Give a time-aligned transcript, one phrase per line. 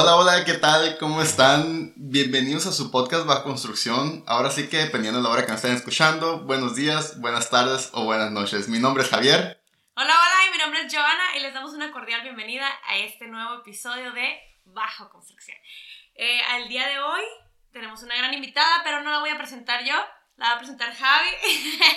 [0.00, 0.96] Hola, hola, ¿qué tal?
[0.98, 1.92] ¿Cómo están?
[1.96, 4.22] Bienvenidos a su podcast Bajo Construcción.
[4.28, 7.90] Ahora sí que dependiendo de la hora que me estén escuchando, buenos días, buenas tardes
[7.94, 8.68] o buenas noches.
[8.68, 9.60] Mi nombre es Javier.
[9.96, 13.26] Hola, hola, y mi nombre es Joana y les damos una cordial bienvenida a este
[13.26, 15.58] nuevo episodio de Bajo Construcción.
[16.14, 17.22] Eh, al día de hoy
[17.72, 19.96] tenemos una gran invitada, pero no la voy a presentar yo,
[20.36, 21.30] la va a presentar Javi,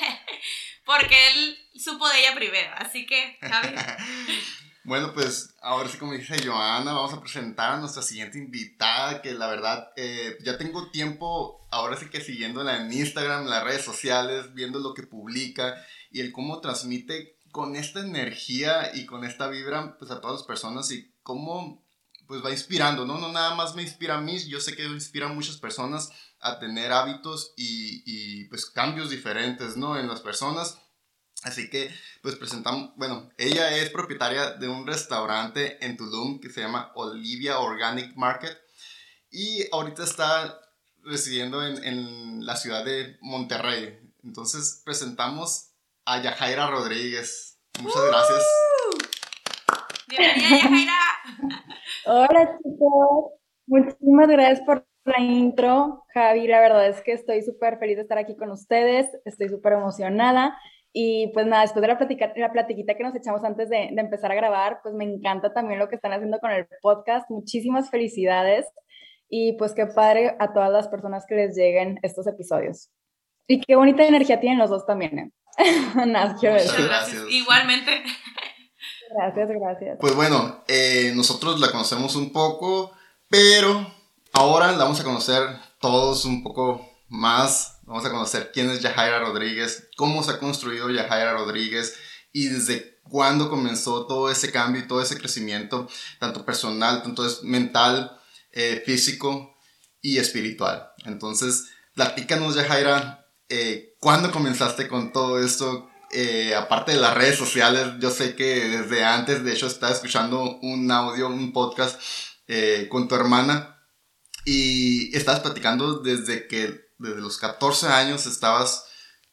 [0.86, 2.74] porque él supo de ella primero.
[2.80, 3.76] Así que, Javi.
[4.84, 9.34] Bueno, pues ahora sí, como dice Joana, vamos a presentar a nuestra siguiente invitada, que
[9.34, 14.56] la verdad eh, ya tengo tiempo, ahora sí que siguiéndola en Instagram, las redes sociales,
[14.56, 15.76] viendo lo que publica
[16.10, 20.48] y el cómo transmite con esta energía y con esta vibra pues a todas las
[20.48, 21.86] personas y cómo
[22.26, 23.20] pues va inspirando, ¿no?
[23.20, 26.10] No nada más me inspira a mí, yo sé que inspira a muchas personas
[26.40, 30.00] a tener hábitos y, y pues cambios diferentes, ¿no?
[30.00, 30.80] En las personas
[31.44, 31.90] Así que,
[32.22, 37.60] pues presentamos, bueno, ella es propietaria de un restaurante en Tulum que se llama Olivia
[37.60, 38.56] Organic Market
[39.32, 40.62] y ahorita está
[41.04, 43.98] residiendo en, en la ciudad de Monterrey.
[44.24, 45.72] Entonces presentamos
[46.06, 47.60] a Yajaira Rodríguez.
[47.82, 48.46] Muchas gracias.
[50.10, 51.00] Bienvenida, Yajaira.
[52.06, 53.32] Hola chicos,
[53.66, 56.06] muchísimas gracias por la intro.
[56.14, 59.74] Javi, la verdad es que estoy súper feliz de estar aquí con ustedes, estoy súper
[59.74, 60.56] emocionada
[60.94, 64.02] y pues nada, después de la, platica, la platiquita que nos echamos antes de, de,
[64.02, 67.30] empezar a grabar, pues me encanta también lo que están haciendo con el podcast.
[67.30, 68.68] Muchísimas felicidades
[69.30, 72.90] y pues qué padre a todas las personas que les lleguen estos episodios.
[73.48, 75.32] Y qué bonita energía tienen los dos también, ¿eh?
[76.08, 76.86] nada, quiero decir.
[76.86, 77.24] Gracias.
[77.30, 77.92] Igualmente.
[79.16, 79.98] Gracias, gracias.
[80.00, 82.92] Pues bueno, eh, nosotros la conocemos un poco,
[83.30, 83.88] pero
[84.34, 85.42] ahora la vamos a conocer
[85.80, 90.90] todos un poco más Vamos a conocer quién es Yajaira Rodríguez, cómo se ha construido
[90.90, 91.98] Yajaira Rodríguez
[92.32, 98.18] y desde cuándo comenzó todo ese cambio y todo ese crecimiento, tanto personal, tanto mental,
[98.54, 99.58] eh, físico
[100.02, 100.90] y espiritual.
[101.04, 105.90] Entonces, platícanos, Yajaira, eh, ¿cuándo comenzaste con todo esto?
[106.12, 110.60] Eh, aparte de las redes sociales, yo sé que desde antes, de hecho, estaba escuchando
[110.62, 112.00] un audio, un podcast
[112.48, 113.84] eh, con tu hermana
[114.46, 118.88] y estabas platicando desde que desde los 14 años estabas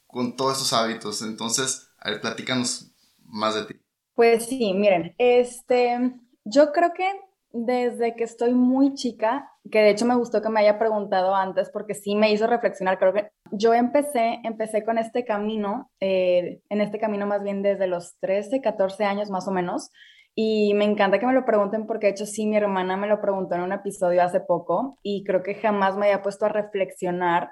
[0.06, 1.22] con todos esos hábitos.
[1.22, 2.92] Entonces, a ver, platícanos
[3.24, 3.80] más de ti.
[4.14, 6.14] Pues sí, miren, este,
[6.44, 7.08] yo creo que
[7.50, 11.70] desde que estoy muy chica, que de hecho me gustó que me haya preguntado antes
[11.70, 16.80] porque sí me hizo reflexionar, creo que yo empecé, empecé con este camino, eh, en
[16.80, 19.90] este camino más bien desde los 13, 14 años más o menos,
[20.34, 23.20] y me encanta que me lo pregunten porque de hecho sí, mi hermana me lo
[23.20, 27.50] preguntó en un episodio hace poco y creo que jamás me había puesto a reflexionar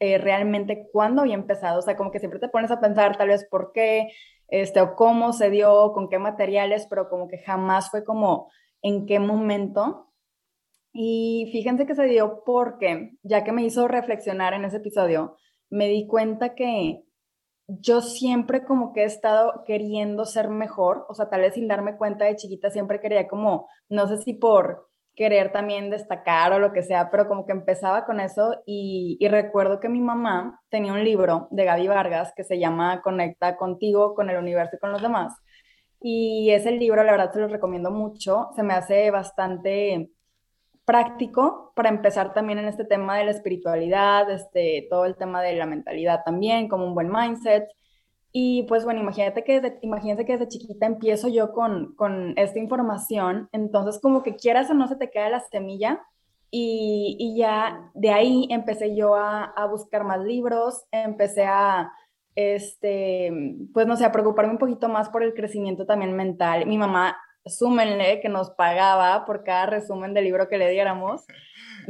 [0.00, 1.78] eh, realmente cuándo había empezado.
[1.78, 4.08] O sea, como que siempre te pones a pensar tal vez por qué,
[4.48, 8.50] este, o cómo se dio, con qué materiales, pero como que jamás fue como
[8.82, 10.08] en qué momento.
[10.92, 15.36] Y fíjense que se dio porque, ya que me hizo reflexionar en ese episodio,
[15.70, 17.04] me di cuenta que
[17.68, 21.96] yo siempre como que he estado queriendo ser mejor, o sea, tal vez sin darme
[21.96, 26.72] cuenta de chiquita siempre quería como, no sé si por querer también destacar o lo
[26.72, 31.04] que sea, pero como que empezaba con eso y, recuerdo que mi mamá tenía un
[31.04, 35.02] libro de Gaby Vargas que se llama Conecta contigo, con el universo y con los
[35.02, 35.34] demás.
[36.00, 38.48] Y ese libro, la verdad, se lo recomiendo mucho.
[38.56, 40.10] Se me hace bastante
[40.86, 45.54] práctico para empezar también en este tema de la espiritualidad, este, todo el tema de
[45.54, 47.68] la mentalidad también, como un buen mindset.
[48.32, 52.58] Y pues bueno, imagínate que desde, imagínense que desde chiquita empiezo yo con, con esta
[52.58, 56.00] información, entonces como que quieras o no se te queda la semilla.
[56.52, 61.92] Y, y ya de ahí empecé yo a, a, buscar más libros, empecé a,
[62.34, 63.32] este,
[63.72, 66.66] pues no sé, preocuparme un poquito más por el crecimiento también mental.
[66.66, 71.24] Mi mamá, súmenle que nos pagaba por cada resumen del libro que le diéramos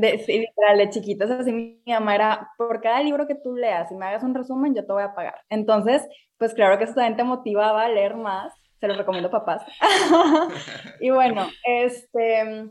[0.00, 0.47] de, sí,
[0.78, 4.22] de chiquitas, así mi mamá era, por cada libro que tú leas y me hagas
[4.22, 5.37] un resumen, yo te voy a pagar.
[5.49, 6.06] Entonces,
[6.38, 9.62] pues claro que eso también te motivaba a leer más, se lo recomiendo papás.
[11.00, 12.71] y bueno, este,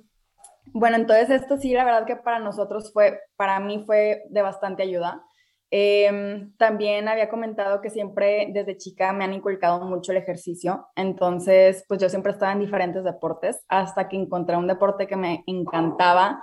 [0.73, 4.83] bueno, entonces esto sí, la verdad que para nosotros fue, para mí fue de bastante
[4.83, 5.23] ayuda.
[5.71, 11.85] Em, también había comentado que siempre desde chica me han inculcado mucho el ejercicio, entonces
[11.87, 16.41] pues yo siempre estaba en diferentes deportes hasta que encontré un deporte que me encantaba.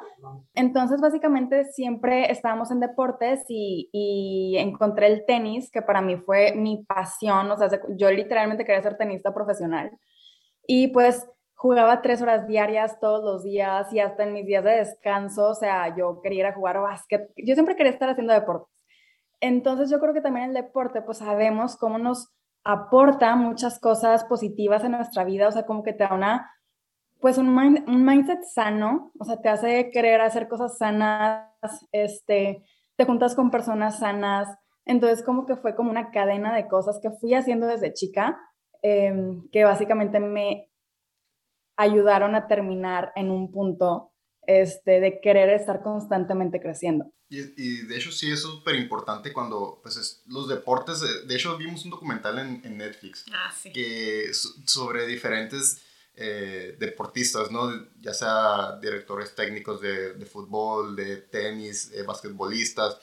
[0.54, 6.54] Entonces básicamente siempre estábamos en deportes y, y encontré el tenis, que para mí fue
[6.54, 9.90] mi pasión, o sea, yo literalmente quería ser tenista profesional.
[10.68, 14.76] Y pues jugaba tres horas diarias todos los días y hasta en mis días de
[14.76, 17.28] descanso, o sea, yo quería ir a jugar básquet.
[17.36, 18.75] Yo siempre quería estar haciendo deporte.
[19.40, 22.32] Entonces yo creo que también el deporte, pues sabemos cómo nos
[22.64, 26.50] aporta muchas cosas positivas en nuestra vida, o sea, como que te da una
[27.20, 27.54] pues un,
[28.04, 31.48] mindset sano, o sea, te hace querer hacer cosas sanas,
[31.92, 32.62] este,
[32.96, 34.48] te juntas con personas sanas,
[34.84, 38.38] entonces como que fue como una cadena de cosas que fui haciendo desde chica,
[38.82, 40.70] em, que básicamente me
[41.76, 44.12] ayudaron a terminar en un punto
[44.42, 47.10] este, de querer estar constantemente creciendo.
[47.28, 51.56] Y, y de hecho sí es súper importante cuando pues es, los deportes, de, hecho
[51.56, 53.72] vimos un documental en, en Netflix ah, sí.
[53.72, 55.82] que, sobre diferentes
[56.14, 57.70] eh, deportistas, ¿no?
[58.00, 62.96] ya sea directores técnicos de, de fútbol, de tenis, eh, basquetbolistas,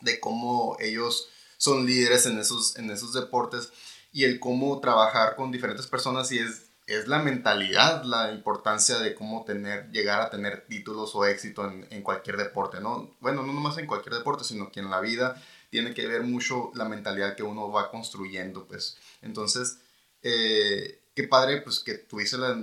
[0.00, 3.72] de cómo ellos son líderes en esos, en esos deportes
[4.12, 9.14] y el cómo trabajar con diferentes personas y es es la mentalidad, la importancia de
[9.14, 13.14] cómo tener, llegar a tener títulos o éxito en, en, cualquier deporte, ¿no?
[13.20, 15.40] Bueno, no nomás en cualquier deporte, sino que en la vida
[15.70, 18.96] tiene que ver mucho la mentalidad que uno va construyendo, pues.
[19.22, 19.78] Entonces,
[20.22, 22.56] eh, qué padre, pues, que tuviste la,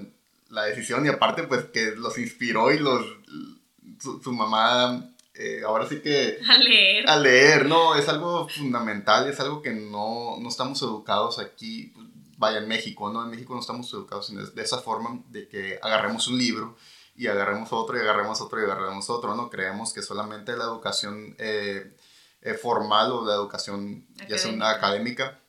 [0.50, 3.06] la, decisión y aparte, pues, que los inspiró y los,
[4.02, 6.40] su, mamá, eh, ahora sí que...
[6.50, 7.10] A leer.
[7.10, 7.96] A leer, ¿no?
[7.96, 11.94] Es algo fundamental, es algo que no, no estamos educados aquí,
[12.42, 13.24] vaya, en México, ¿no?
[13.24, 16.76] En México no estamos educados de esa forma de que agarremos un libro
[17.16, 19.50] y agarremos otro y agarremos otro y agarremos otro, ¿no?
[19.52, 21.96] Creemos que solamente la educación eh,
[22.42, 25.40] eh, formal o la educación, ya sea una académica,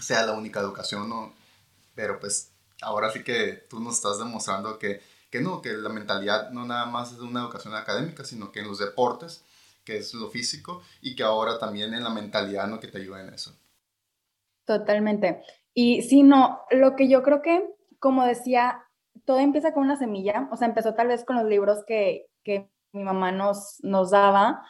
[0.00, 1.34] sea la única educación, ¿no?
[1.96, 2.52] Pero pues
[2.82, 6.86] ahora sí que tú nos estás demostrando que, que no, que la mentalidad no nada
[6.86, 9.42] más es una educación académica, sino que en los deportes,
[9.84, 12.78] que es lo físico, y que ahora también en la mentalidad, ¿no?
[12.78, 13.52] Que te ayuda en eso.
[14.64, 15.42] Totalmente.
[15.80, 17.64] Y sí, no, lo que yo creo que,
[18.00, 18.82] como decía,
[19.24, 22.68] todo empieza con una semilla, o sea, empezó tal vez con los libros que, que
[22.90, 24.60] mi mamá nos, nos daba,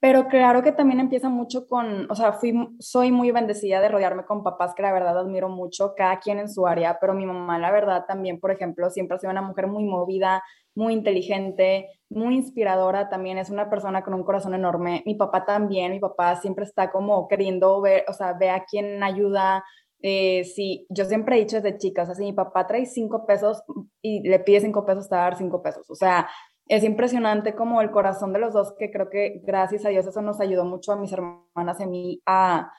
[0.00, 4.24] pero claro que también empieza mucho con, o sea, fui, soy muy bendecida de rodearme
[4.24, 7.58] con papás que la verdad admiro mucho, cada quien en su área, pero mi mamá
[7.58, 10.42] la verdad también, por ejemplo, siempre ha sido una mujer muy movida,
[10.74, 15.02] muy inteligente, muy inspiradora, también es una persona con un corazón enorme.
[15.04, 19.02] Mi papá también, mi papá siempre está como queriendo ver, o sea, ve a quién
[19.02, 19.64] ayuda,
[20.02, 23.62] eh, sí, yo siempre he dicho desde chicas, así mi papá trae cinco pesos
[24.00, 25.88] y le pide cinco pesos, te va a dar cinco pesos.
[25.90, 26.28] O sea,
[26.66, 30.22] es impresionante como el corazón de los dos, que creo que gracias a Dios eso
[30.22, 32.72] nos ayudó mucho a mis hermanas y a mí a,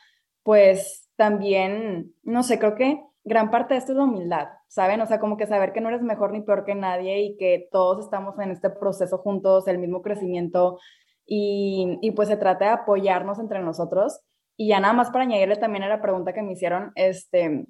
[0.44, 5.02] pues también, no sé, creo que gran parte de esto es la humildad, ¿saben?
[5.02, 7.68] O sea, como que saber que no eres mejor ni peor que nadie y que
[7.72, 10.80] todos estamos en este proceso juntos, el mismo crecimiento
[11.26, 14.22] y, y pues se trata de apoyarnos entre nosotros
[14.62, 17.66] y ya nada más para añadirle también a la pregunta que me hicieron, este,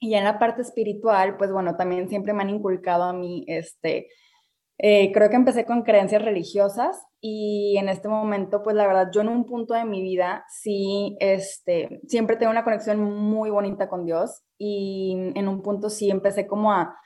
[0.00, 3.44] y ya en la parte espiritual, pues bueno, también siempre me han inculcado a mí,
[3.46, 4.08] este,
[4.78, 9.20] eh, creo que empecé con creencias religiosas y en este momento, pues la verdad, yo
[9.20, 14.04] en un punto de mi vida sí, este, siempre tengo una conexión muy bonita con
[14.04, 16.96] Dios y en un punto sí empecé como a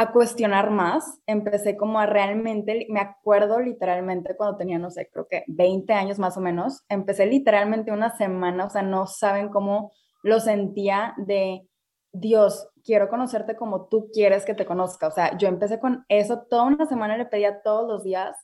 [0.00, 5.28] a cuestionar más, empecé como a realmente, me acuerdo literalmente cuando tenía, no sé, creo
[5.28, 9.92] que 20 años más o menos, empecé literalmente una semana, o sea, no saben cómo
[10.22, 11.68] lo sentía de
[12.12, 15.06] Dios, quiero conocerte como tú quieres que te conozca.
[15.06, 18.34] O sea, yo empecé con eso, toda una semana le pedía todos los días.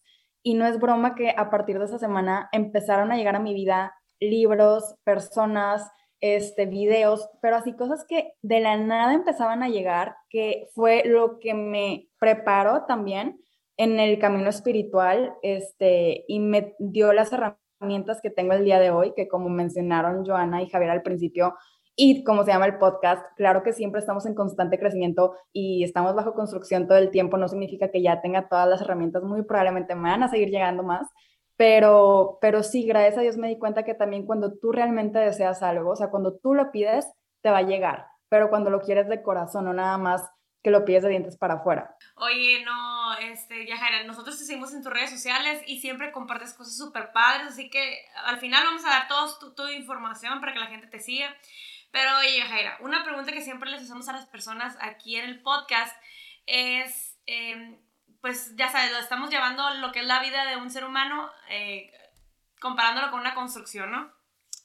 [0.42, 3.54] Y no es broma que a partir de esa semana empezaron a llegar a mi
[3.54, 5.90] vida libros, personas,
[6.20, 11.38] este, videos, pero así cosas que de la nada empezaban a llegar, que fue lo
[11.38, 13.40] que me preparó también
[13.76, 18.90] en el camino espiritual, este, y me dio las herramientas que tengo el día de
[18.90, 21.54] hoy, que como mencionaron Joana y Javier al principio,
[21.98, 26.14] y como se llama el podcast, claro que siempre estamos en constante crecimiento y estamos
[26.14, 29.94] bajo construcción todo el tiempo, no significa que ya tenga todas las herramientas, muy probablemente
[29.94, 31.08] me van a seguir llegando más,
[31.56, 35.62] pero, pero sí, gracias a Dios me di cuenta que también cuando tú realmente deseas
[35.62, 37.06] algo, o sea, cuando tú lo pides,
[37.42, 40.22] te va a llegar, pero cuando lo quieres de corazón, no nada más
[40.62, 41.96] que lo pides de dientes para afuera.
[42.16, 46.76] Oye, no, este, Yajaira, nosotros te seguimos en tus redes sociales y siempre compartes cosas
[46.76, 50.58] súper padres, así que al final vamos a dar toda tu, tu, información para que
[50.58, 51.34] la gente te siga.
[51.92, 55.40] Pero oye, Yajaira, una pregunta que siempre les hacemos a las personas aquí en el
[55.40, 55.96] podcast
[56.46, 57.16] es...
[57.26, 57.78] Eh,
[58.20, 61.30] pues ya sabes, lo estamos llevando lo que es la vida de un ser humano,
[61.48, 61.92] eh,
[62.60, 64.12] comparándolo con una construcción, ¿no?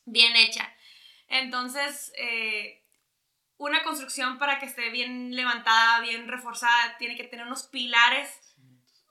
[0.06, 0.74] Bien hecha.
[1.28, 2.84] Entonces, eh,
[3.58, 8.40] una construcción para que esté bien levantada, bien reforzada, tiene que tener unos pilares,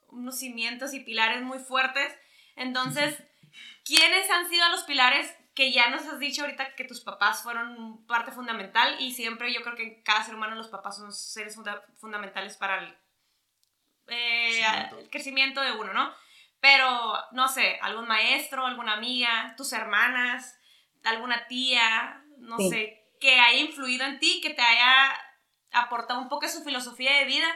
[0.09, 2.13] unos cimientos y pilares muy fuertes.
[2.55, 3.17] Entonces,
[3.85, 8.05] ¿quiénes han sido los pilares que ya nos has dicho ahorita que tus papás fueron
[8.05, 11.57] parte fundamental y siempre yo creo que cada ser humano los papás son seres
[11.97, 12.97] fundamentales para el
[14.07, 14.61] eh,
[14.99, 16.13] el crecimiento de uno, ¿no?
[16.59, 20.57] Pero, no sé, algún maestro, alguna amiga, tus hermanas,
[21.03, 25.15] alguna tía, no sé, que haya influido en ti, que te haya
[25.71, 27.47] aportado un poco su filosofía de vida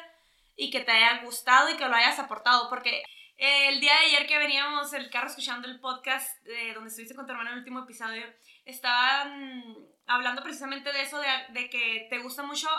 [0.56, 3.04] y que te haya gustado y que lo hayas aportado, porque
[3.38, 7.16] eh, el día de ayer que veníamos el carro escuchando el podcast de donde estuviste
[7.16, 8.25] con tu hermano en el último episodio,
[8.64, 9.75] estaban
[10.08, 12.70] hablando precisamente de eso, de, de que te gusta mucho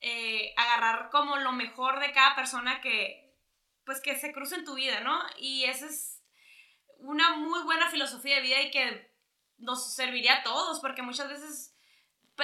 [0.00, 3.34] eh, agarrar como lo mejor de cada persona que,
[3.84, 5.20] pues, que se cruza en tu vida, ¿no?
[5.38, 6.22] Y esa es
[6.98, 9.14] una muy buena filosofía de vida y que
[9.58, 11.74] nos serviría a todos, porque muchas veces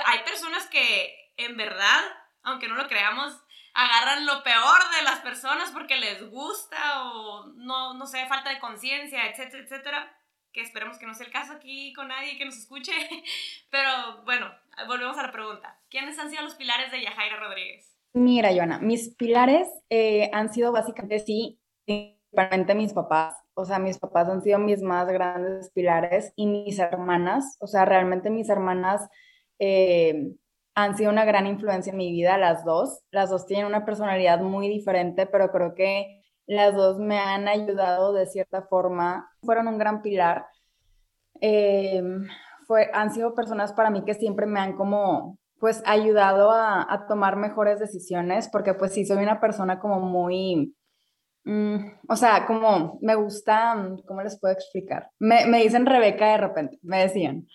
[0.07, 2.03] hay personas que en verdad,
[2.43, 3.39] aunque no lo creamos,
[3.75, 8.61] agarran lo peor de las personas porque les gusta o no, no sé, falta de
[8.61, 10.19] conciencia, etcétera, etcétera.
[10.53, 12.93] Que esperemos que no sea el caso aquí con nadie que nos escuche.
[13.71, 14.51] Pero bueno,
[14.87, 15.81] volvemos a la pregunta.
[15.89, 17.97] ¿Quiénes han sido los pilares de Yajaira Rodríguez?
[18.15, 23.37] Mira, Joana, mis pilares eh, han sido básicamente, sí, principalmente mis papás.
[23.55, 27.57] O sea, mis papás han sido mis más grandes pilares y mis hermanas.
[27.61, 29.09] O sea, realmente mis hermanas
[29.59, 30.35] eh,
[30.75, 33.03] han sido una gran influencia en mi vida, las dos.
[33.11, 36.22] Las dos tienen una personalidad muy diferente, pero creo que
[36.53, 40.47] las dos me han ayudado de cierta forma, fueron un gran pilar.
[41.41, 42.03] Eh,
[42.67, 47.07] fue, han sido personas para mí que siempre me han como pues ayudado a, a,
[47.07, 50.75] tomar mejores decisiones, porque pues sí, soy una persona como muy,
[51.45, 51.77] mm,
[52.09, 55.11] o sea, como me gusta, ¿cómo les puedo explicar?
[55.21, 57.47] Me, me dicen Rebeca de repente, me decían.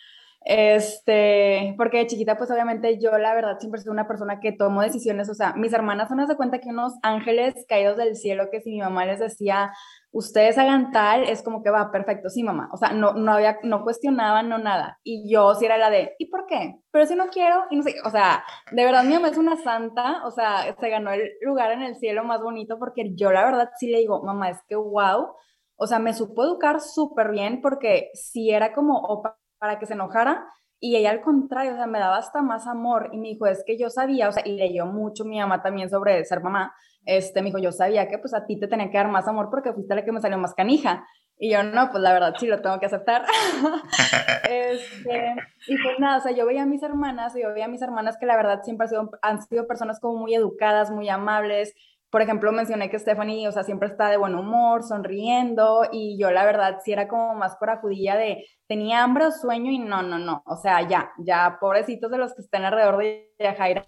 [0.50, 4.82] Este, porque de chiquita, pues obviamente yo la verdad siempre soy una persona que tomo
[4.82, 8.62] decisiones, o sea, mis hermanas son de cuenta que unos ángeles caídos del cielo, que
[8.62, 9.74] si mi mamá les decía,
[10.12, 13.60] ustedes hagan tal, es como que va, perfecto, sí, mamá, o sea, no, no había,
[13.64, 16.80] no cuestionaban, no nada, y yo sí era la de, ¿y por qué?
[16.92, 19.58] Pero si no quiero, y no sé, o sea, de verdad mi mamá es una
[19.58, 23.44] santa, o sea, se ganó el lugar en el cielo más bonito, porque yo la
[23.44, 25.28] verdad sí le digo, mamá, es que wow,
[25.76, 29.24] o sea, me supo educar súper bien, porque si era como,
[29.60, 30.48] para que se enojara.
[30.80, 33.64] Y ella al contrario, o sea, me daba hasta más amor y me dijo, es
[33.66, 36.74] que yo sabía, o sea, y leyó mucho mi mamá también sobre ser mamá,
[37.06, 39.50] este, me dijo, yo sabía que pues a ti te tenía que dar más amor
[39.50, 41.08] porque fuiste la que me salió más canija.
[41.40, 43.24] Y yo, no, pues la verdad sí lo tengo que aceptar.
[44.50, 45.36] este,
[45.68, 47.82] y pues nada, o sea, yo veía a mis hermanas, y yo veía a mis
[47.82, 51.74] hermanas que la verdad siempre han sido, han sido personas como muy educadas, muy amables,
[52.10, 56.32] por ejemplo, mencioné que Stephanie, o sea, siempre está de buen humor, sonriendo, y yo
[56.32, 60.18] la verdad sí era como más corajudilla de, tenía hambre o sueño, y no, no,
[60.18, 63.86] no, o sea, ya, ya, pobrecitos de los que están alrededor de Jaira.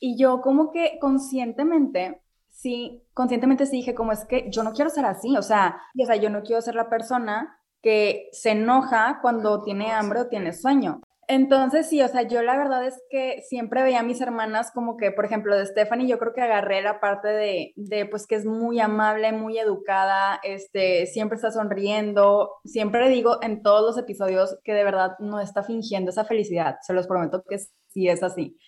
[0.00, 4.90] Y yo como que conscientemente, sí, conscientemente sí dije, como es que yo no quiero
[4.90, 9.20] ser así, o sea, o sea, yo no quiero ser la persona que se enoja
[9.22, 11.00] cuando tiene hambre o tiene sueño.
[11.34, 14.98] Entonces, sí, o sea, yo la verdad es que siempre veía a mis hermanas como
[14.98, 18.34] que, por ejemplo, de Stephanie, yo creo que agarré la parte de, de, pues, que
[18.34, 24.58] es muy amable, muy educada, este, siempre está sonriendo, siempre digo en todos los episodios
[24.62, 27.56] que de verdad no está fingiendo esa felicidad, se los prometo que
[27.88, 28.58] sí es así.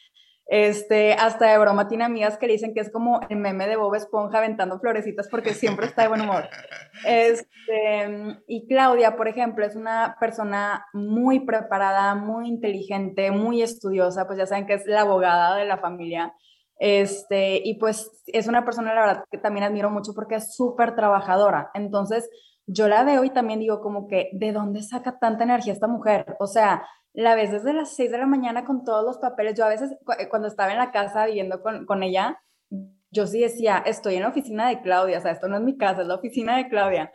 [0.46, 3.94] Este, hasta de broma tiene amigas que dicen que es como el meme de Bob
[3.94, 6.48] Esponja aventando florecitas porque siempre está de buen humor.
[7.06, 14.38] Este, y Claudia, por ejemplo, es una persona muy preparada, muy inteligente, muy estudiosa, pues
[14.38, 16.34] ya saben que es la abogada de la familia.
[16.78, 20.94] Este, y pues es una persona, la verdad, que también admiro mucho porque es súper
[20.94, 21.70] trabajadora.
[21.74, 22.28] Entonces,
[22.66, 26.36] yo la veo y también digo como que, ¿de dónde saca tanta energía esta mujer?
[26.38, 29.56] O sea, la ves desde las 6 de la mañana con todos los papeles.
[29.56, 32.40] Yo a veces, eh, cuando estaba en la casa viviendo con, con ella,
[33.10, 35.76] yo sí decía, estoy en la oficina de Claudia, o sea, esto no es mi
[35.76, 37.12] casa, es la oficina de Claudia,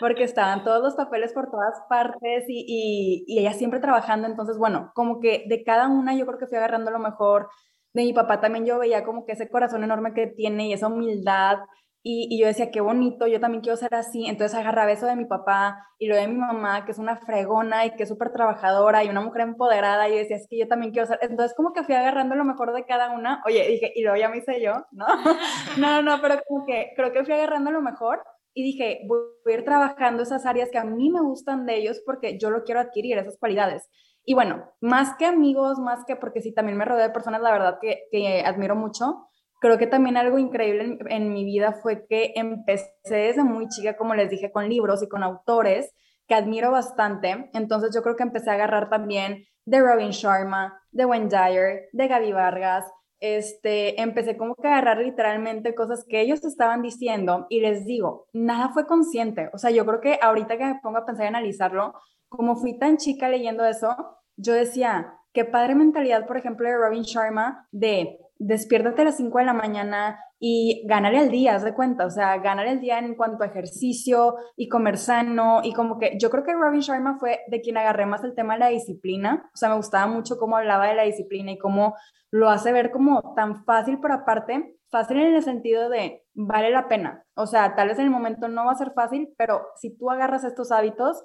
[0.00, 4.56] porque estaban todos los papeles por todas partes y, y, y, ella siempre trabajando, entonces,
[4.56, 7.50] bueno, como que de cada una yo creo que fui agarrando lo mejor,
[7.92, 10.88] de mi papá también yo veía como que ese corazón enorme que tiene y esa
[10.88, 11.58] humildad,
[12.06, 14.26] y, yo decía, qué bonito, yo también quiero ser así.
[14.26, 17.86] Entonces agarraba eso de mi papá y lo de mi mamá, que es una fregona
[17.86, 20.06] y que es súper trabajadora y una mujer empoderada.
[20.10, 21.18] Y decía, es que yo también quiero ser.
[21.22, 23.42] Entonces como que fui agarrando lo mejor de cada una.
[23.46, 25.06] Oye, dije, y luego ya me hice yo, ¿no?
[25.78, 29.58] no, no, pero como que creo que fui agarrando lo mejor y dije, voy a
[29.58, 32.80] ir trabajando esas áreas que a mí me gustan de ellos porque yo lo quiero
[32.80, 33.88] adquirir, esas cualidades.
[34.26, 37.50] Y bueno, más que amigos, más que porque sí, también me rodeo de personas, la
[37.50, 39.30] verdad, que, que admiro mucho
[39.64, 44.14] creo que también algo increíble en, mi vida fue que empecé desde muy chica, como
[44.14, 45.90] les dije, con libros y con autores
[46.28, 47.48] que admiro bastante.
[47.54, 52.08] Entonces yo creo que empecé a agarrar también de Robin Sharma, de Wayne Dyer, de
[52.08, 52.84] Gaby Vargas.
[53.20, 58.26] Este, empecé como que a agarrar literalmente cosas que ellos estaban diciendo y les digo,
[58.34, 59.48] nada fue consciente.
[59.54, 61.94] O sea, yo creo que ahorita que me pongo a pensar y analizarlo,
[62.28, 63.96] como fui tan chica leyendo eso,
[64.36, 69.38] yo decía, qué padre mentalidad, por ejemplo, de Robin Sharma, de despiértate a las 5
[69.38, 72.98] de la mañana y gánale al día, haz de cuenta, o sea, gánale el día
[72.98, 77.18] en cuanto a ejercicio y comer sano y como que yo creo que Robin Sharma
[77.18, 80.36] fue de quien agarré más el tema de la disciplina, o sea, me gustaba mucho
[80.36, 81.94] cómo hablaba de la disciplina y cómo
[82.30, 86.88] lo hace ver como tan fácil, pero aparte fácil en el sentido de vale la
[86.88, 87.24] pena.
[87.34, 90.10] O sea, tal vez en el momento no va a ser fácil, pero si tú
[90.10, 91.24] agarras estos hábitos,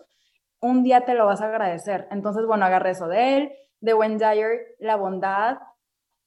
[0.62, 2.08] un día te lo vas a agradecer.
[2.12, 5.58] Entonces, bueno, agarré eso de él, de Wayne Dyer, la bondad,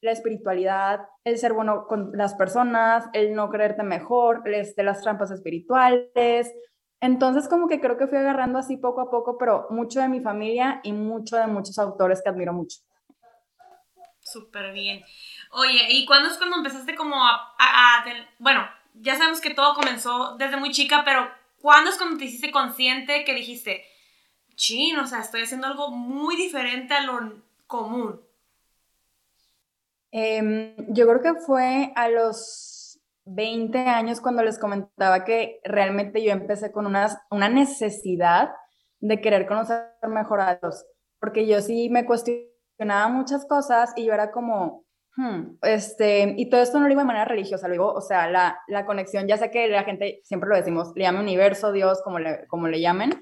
[0.02, 5.30] la espiritualidad, el ser bueno con las personas, el no creerte mejor, de las trampas
[5.30, 6.52] espirituales.
[7.00, 10.20] Entonces, como que creo que fui agarrando así poco a poco, pero mucho de mi
[10.20, 12.78] familia y mucho de muchos autores que admiro mucho.
[14.20, 15.04] Súper bien.
[15.52, 18.04] Oye, ¿y cuándo es cuando empezaste como a,
[18.38, 21.30] Bueno, ya sabemos que todo comenzó desde muy chica, pero
[21.60, 23.84] ¿cuándo es cuando te hiciste consciente que dijiste,
[24.56, 27.34] chin, o sea, estoy haciendo algo muy diferente a lo
[27.68, 28.20] común?
[30.12, 36.32] Em, yo creo que fue a los 20 años cuando les comentaba que realmente yo
[36.32, 38.50] empecé con una, una necesidad
[39.00, 40.84] de querer conocer mejor a Dios,
[41.18, 44.84] porque yo sí me cuestionaba muchas cosas y yo era como,
[45.16, 48.28] hmm, este, y todo esto no lo iba de manera religiosa, lo digo, o sea,
[48.28, 52.02] la, la conexión, ya sé que la gente siempre lo decimos, le llame universo, Dios,
[52.02, 53.12] como le, como le llamen,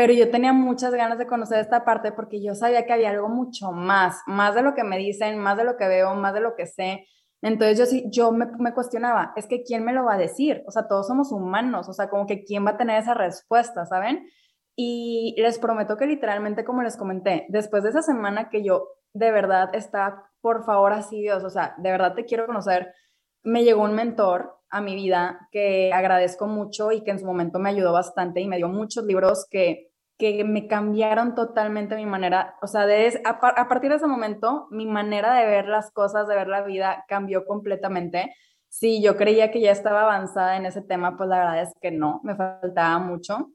[0.00, 3.28] pero yo tenía muchas ganas de conocer esta parte porque yo sabía que había algo
[3.28, 6.40] mucho más, más de lo que me dicen, más de lo que veo, más de
[6.40, 7.06] lo que sé.
[7.42, 10.62] Entonces yo sí, yo me, cuestionaba, es que ¿quién me lo va a decir?
[10.66, 13.84] O sea, todos somos humanos, o sea, como que ¿quién va a tener esa respuesta,
[13.84, 14.26] saben?
[14.74, 19.30] Y les prometo que literalmente, como les comenté, después de esa semana que yo de
[19.30, 22.94] verdad estaba, por favor, así Dios, o sea, de verdad te quiero conocer,
[23.42, 27.58] me llegó un mentor a mi vida que agradezco mucho y que en su momento
[27.58, 29.89] me ayudó bastante y me dio muchos libros que
[30.20, 32.86] que me cambiaron totalmente mi manera, o sea,
[33.24, 37.04] a, partir de ese momento, mi manera de ver las cosas, de ver la vida,
[37.08, 38.34] cambió completamente.
[38.68, 41.90] Sí, yo creía que ya estaba avanzada en ese tema, pues la verdad es que
[41.90, 43.50] no, me faltaba mucho.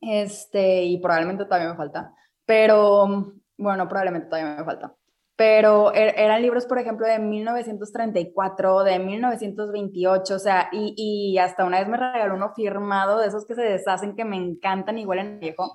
[0.00, 2.14] Este, y probablemente todavía me falta,
[2.46, 4.94] pero bueno, probablemente todavía me falta.
[5.40, 11.64] Pero er, eran libros, por ejemplo, de 1934, de 1928, o sea, y, y hasta
[11.64, 15.20] una vez me regaló uno firmado de esos que se deshacen, que me encantan, igual
[15.20, 15.72] en viejo.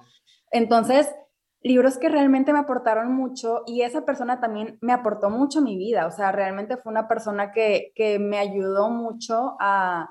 [0.51, 1.12] Entonces,
[1.63, 5.78] libros que realmente me aportaron mucho y esa persona también me aportó mucho a mi
[5.78, 10.10] vida, o sea, realmente fue una persona que, que me ayudó mucho a,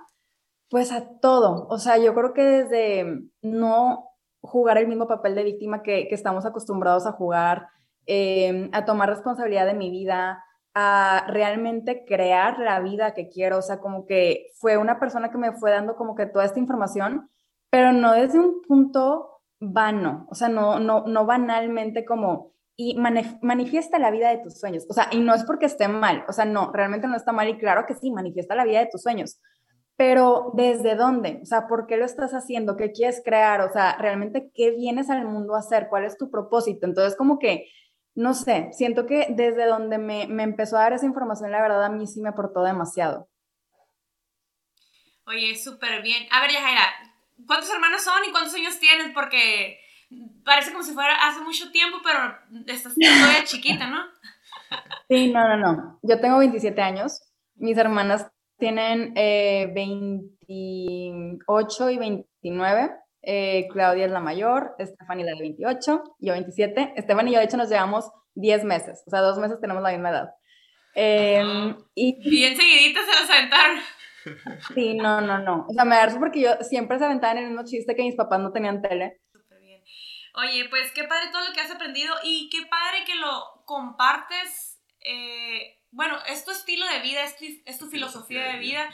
[0.68, 4.08] pues a todo, o sea, yo creo que desde no
[4.40, 7.68] jugar el mismo papel de víctima que, que estamos acostumbrados a jugar,
[8.06, 13.62] eh, a tomar responsabilidad de mi vida, a realmente crear la vida que quiero, o
[13.62, 17.30] sea, como que fue una persona que me fue dando como que toda esta información,
[17.70, 24.00] pero no desde un punto vano, o sea, no, no, no banalmente como, y manifiesta
[24.00, 26.44] la vida de tus sueños, o sea, y no es porque esté mal, o sea,
[26.44, 29.38] no, realmente no está mal y claro que sí, manifiesta la vida de tus sueños,
[29.96, 31.38] pero ¿desde dónde?
[31.42, 32.76] O sea, ¿por qué lo estás haciendo?
[32.76, 33.60] ¿Qué quieres crear?
[33.60, 35.86] O sea, realmente, ¿qué vienes al mundo a hacer?
[35.88, 36.86] ¿Cuál es tu propósito?
[36.86, 37.66] Entonces, como que,
[38.14, 41.84] no sé, siento que desde donde me, me empezó a dar esa información, la verdad,
[41.84, 43.28] a mí sí me aportó demasiado.
[45.26, 46.26] Oye, súper bien.
[46.30, 46.82] A ver, Yajaira,
[47.46, 49.12] ¿Cuántos hermanos son y cuántos años tienes?
[49.12, 49.80] Porque
[50.44, 54.04] parece como si fuera hace mucho tiempo, pero estás todavía chiquita, ¿no?
[55.08, 55.98] Sí, no, no, no.
[56.02, 57.22] Yo tengo 27 años.
[57.56, 62.92] Mis hermanas tienen eh, 28 y 29.
[63.26, 66.94] Eh, Claudia es la mayor, Stephanie la de 28, yo 27.
[66.98, 69.02] Stephanie y yo, de hecho, nos llevamos 10 meses.
[69.06, 70.28] O sea, dos meses tenemos la misma edad.
[70.94, 71.42] Eh,
[71.94, 73.78] y bien seguiditas se las aventaron.
[74.74, 75.66] Sí, no, no, no.
[75.68, 78.16] O sea, me da porque yo siempre se aventaban en el mismo chiste que mis
[78.16, 79.20] papás no tenían tele.
[79.30, 79.82] Súper bien.
[80.34, 84.80] Oye, pues qué padre todo lo que has aprendido y qué padre que lo compartes.
[85.00, 88.88] Eh, bueno, es tu estilo de vida, es tu, filosofía de vida,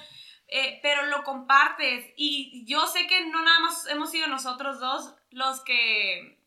[0.50, 2.12] eh, pero lo compartes.
[2.16, 6.38] Y yo sé que no nada más hemos sido nosotros dos los que,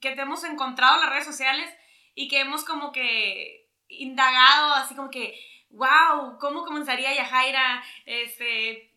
[0.00, 1.72] que te hemos encontrado en las redes sociales
[2.14, 5.38] y que hemos como que indagado, así como que
[5.72, 7.82] wow, ¿cómo comenzaría Yajaira?
[8.06, 8.92] Este,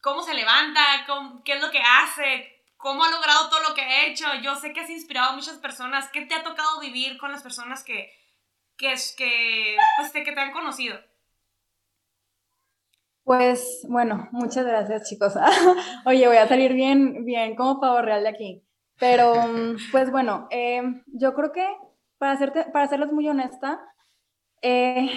[0.00, 1.06] ¿Cómo se levanta?
[1.44, 2.64] ¿Qué es lo que hace?
[2.76, 4.26] ¿Cómo ha logrado todo lo que ha hecho?
[4.42, 6.08] Yo sé que has inspirado a muchas personas.
[6.08, 8.12] ¿Qué te ha tocado vivir con las personas que,
[8.76, 11.00] que, que, pues, que te han conocido?
[13.24, 15.34] Pues bueno, muchas gracias chicos.
[16.06, 18.64] Oye, voy a salir bien, bien como pavo real de aquí.
[18.98, 19.32] Pero
[19.92, 21.66] pues bueno, eh, yo creo que
[22.18, 23.80] para, hacerte, para serles muy honesta,
[24.60, 25.08] eh,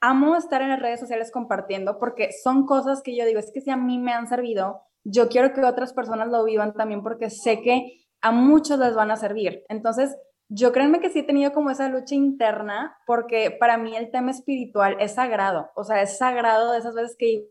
[0.00, 3.62] amo estar en las redes sociales compartiendo porque son cosas que yo digo, es que
[3.62, 7.30] si a mí me han servido, yo quiero que otras personas lo vivan también porque
[7.30, 9.64] sé que a muchos les van a servir.
[9.68, 10.16] Entonces,
[10.48, 14.30] yo créanme que sí he tenido como esa lucha interna porque para mí el tema
[14.30, 17.46] espiritual es sagrado, o sea, es sagrado de esas veces que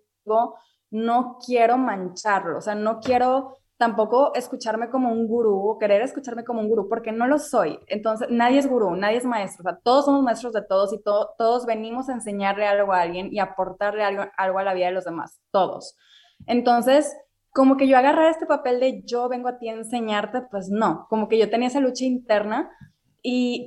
[0.91, 6.45] no quiero mancharlo, o sea, no quiero tampoco escucharme como un gurú o querer escucharme
[6.45, 7.79] como un gurú, porque no lo soy.
[7.87, 9.63] Entonces, nadie es gurú, nadie es maestro.
[9.63, 13.27] O sea, todos somos maestros de todos y todos venimos a enseñarle algo a alguien
[13.33, 15.97] y aportarle algo, algo a la vida de los demás, todos.
[16.45, 17.13] Entonces,
[17.51, 21.05] como que yo agarrar este papel de yo vengo a ti a enseñarte, pues no,
[21.09, 22.71] como que yo tenía esa lucha interna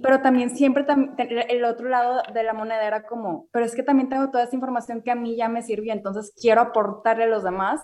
[0.02, 0.84] pero también siempre
[1.48, 4.56] el otro lado de la moneda era como, pero es que también tengo toda esta
[4.56, 7.80] información que a mí ya me sirvió, entonces quiero aportarle a los demás.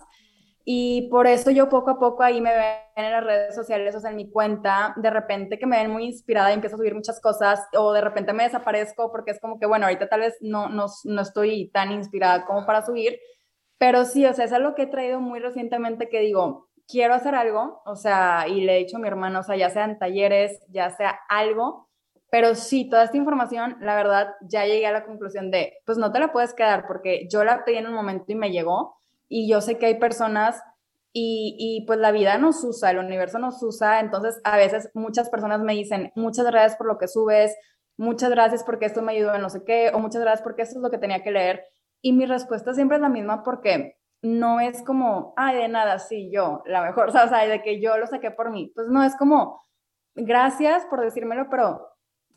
[0.65, 4.01] Y por eso yo poco a poco ahí me ven en las redes sociales, o
[4.01, 6.95] sea, en mi cuenta, de repente que me ven muy inspirada y empiezo a subir
[6.95, 10.37] muchas cosas, o de repente me desaparezco porque es como que, bueno, ahorita tal vez
[10.41, 13.19] no, no, no estoy tan inspirada como para subir,
[13.79, 17.35] pero sí, o sea, es algo que he traído muy recientemente que digo, quiero hacer
[17.35, 20.61] algo, o sea, y le he dicho a mi hermano, o sea, ya sean talleres,
[20.69, 21.89] ya sea algo,
[22.31, 26.13] pero sí, toda esta información, la verdad, ya llegué a la conclusión de, pues no
[26.13, 29.49] te la puedes quedar porque yo la pedí en un momento y me llegó, y
[29.51, 30.63] yo sé que hay personas
[31.15, 35.31] y, y, pues la vida nos usa, el universo nos usa, entonces a veces muchas
[35.31, 37.57] personas me dicen, muchas gracias por lo que subes,
[37.97, 40.77] muchas gracias porque esto me ayudó en no sé qué, o muchas gracias porque esto
[40.77, 41.65] es lo que tenía que leer.
[42.03, 46.31] Y mi respuesta siempre es la misma porque no es como, ay, de nada, sí,
[46.33, 48.73] yo, la mejor, o sea, de que yo lo saqué por mí.
[48.75, 49.61] Pues no, es como,
[50.15, 51.89] gracias por decírmelo, pero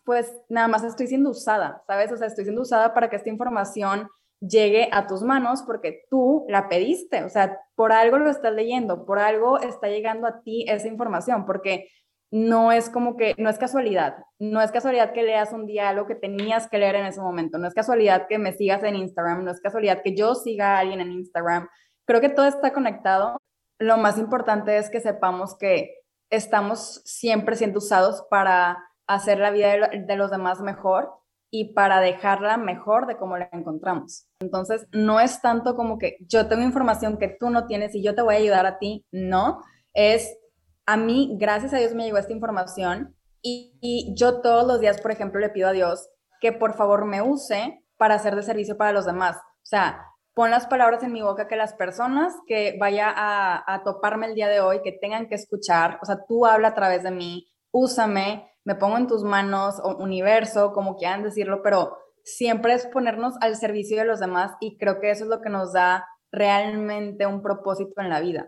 [0.03, 2.11] pues nada más estoy siendo usada, ¿sabes?
[2.11, 6.45] O sea, estoy siendo usada para que esta información llegue a tus manos porque tú
[6.47, 10.65] la pediste, o sea, por algo lo estás leyendo, por algo está llegando a ti
[10.67, 11.89] esa información, porque
[12.31, 16.07] no es como que, no es casualidad, no es casualidad que leas un día lo
[16.07, 19.43] que tenías que leer en ese momento, no es casualidad que me sigas en Instagram,
[19.43, 21.67] no es casualidad que yo siga a alguien en Instagram,
[22.05, 23.37] creo que todo está conectado.
[23.79, 29.89] Lo más importante es que sepamos que estamos siempre siendo usados para hacer la vida
[29.89, 31.11] de, los demás mejor
[31.51, 34.27] y para dejarla mejor de como la encontramos.
[34.39, 38.15] Entonces, no es tanto como que yo tengo información que tú no tienes y yo
[38.15, 39.61] te voy a ayudar a ti, no,
[39.93, 40.37] es
[40.85, 45.11] a mí, gracias a Dios me llegó esta información y, yo todos los días, por
[45.11, 46.09] ejemplo, le pido a Dios
[46.41, 49.37] que por favor me use para hacer de servicio para los demás.
[49.37, 53.83] O sea, pon las palabras en mi boca que las personas que vaya a, a,
[53.83, 57.03] toparme el día de hoy, que tengan que escuchar, o sea, tú habla a través
[57.03, 62.73] de mí, úsame, me pongo en tus manos, o universo, como quieran decirlo, pero siempre
[62.73, 65.71] es ponernos al servicio de los demás y creo que eso es lo que nos
[65.71, 68.47] da realmente un propósito en la vida.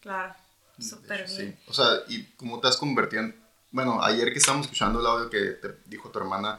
[0.00, 0.34] Claro.
[0.78, 3.36] Súper Sí, o sea, y como te has convertido en,
[3.70, 6.58] bueno, ayer que estábamos escuchando el audio que te dijo tu hermana,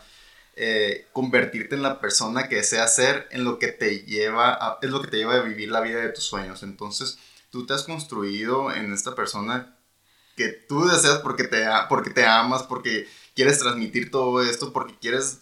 [0.55, 4.89] eh, convertirte en la persona que deseas ser, en lo que te lleva, a, es
[4.89, 6.61] lo que te lleva a vivir la vida de tus sueños.
[6.63, 7.17] Entonces,
[7.49, 9.75] tú te has construido en esta persona
[10.35, 15.39] que tú deseas porque te, porque te amas, porque quieres transmitir todo esto, porque quieres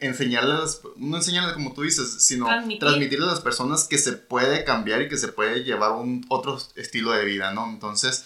[0.00, 5.02] enseñarles, no enseñarles como tú dices, sino transmitirle a las personas que se puede cambiar
[5.02, 7.68] y que se puede llevar un otro estilo de vida, ¿no?
[7.68, 8.24] Entonces,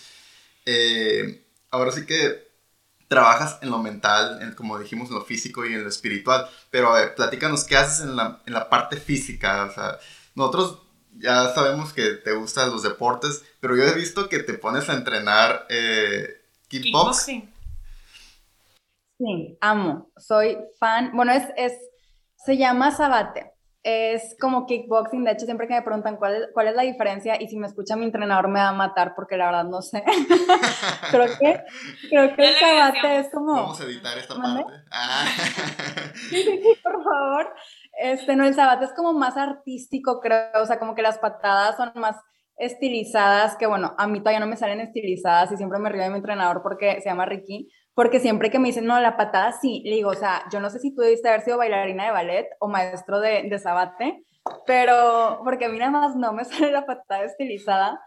[0.64, 2.46] eh, ahora sí que
[3.08, 7.00] trabajas en lo mental, como dijimos, en lo físico y en lo espiritual, pero a
[7.00, 9.98] ver, platícanos qué haces en la, en la parte física, o sea,
[10.34, 10.80] nosotros
[11.18, 14.94] ya sabemos que te gustan los deportes, pero yo he visto que te pones a
[14.94, 17.55] entrenar eh, kickboxing.
[19.18, 20.10] Sí, amo.
[20.16, 21.12] Soy fan.
[21.14, 21.72] Bueno, es, es,
[22.36, 23.52] se llama Sabate.
[23.82, 25.24] Es como kickboxing.
[25.24, 27.68] De hecho, siempre que me preguntan cuál es, cuál es la diferencia y si me
[27.68, 30.02] escucha mi entrenador me va a matar porque la verdad no sé.
[31.10, 31.64] creo que,
[32.10, 33.52] creo que el Sabate es como...
[33.52, 34.64] Vamos a editar esta parte.
[34.90, 35.24] Ah.
[36.14, 37.54] sí, sí, sí, por favor.
[37.98, 40.50] Este, no, el Sabate es como más artístico, creo.
[40.60, 42.16] O sea, como que las patadas son más
[42.56, 46.10] estilizadas, que bueno, a mí todavía no me salen estilizadas y siempre me río de
[46.10, 49.82] mi entrenador porque se llama Ricky, porque siempre que me dicen, no, la patada sí,
[49.86, 52.46] le digo, o sea, yo no sé si tú debiste haber sido bailarina de ballet
[52.60, 54.22] o maestro de, de sabate,
[54.66, 57.98] pero porque a mí nada más no me sale la patada estilizada,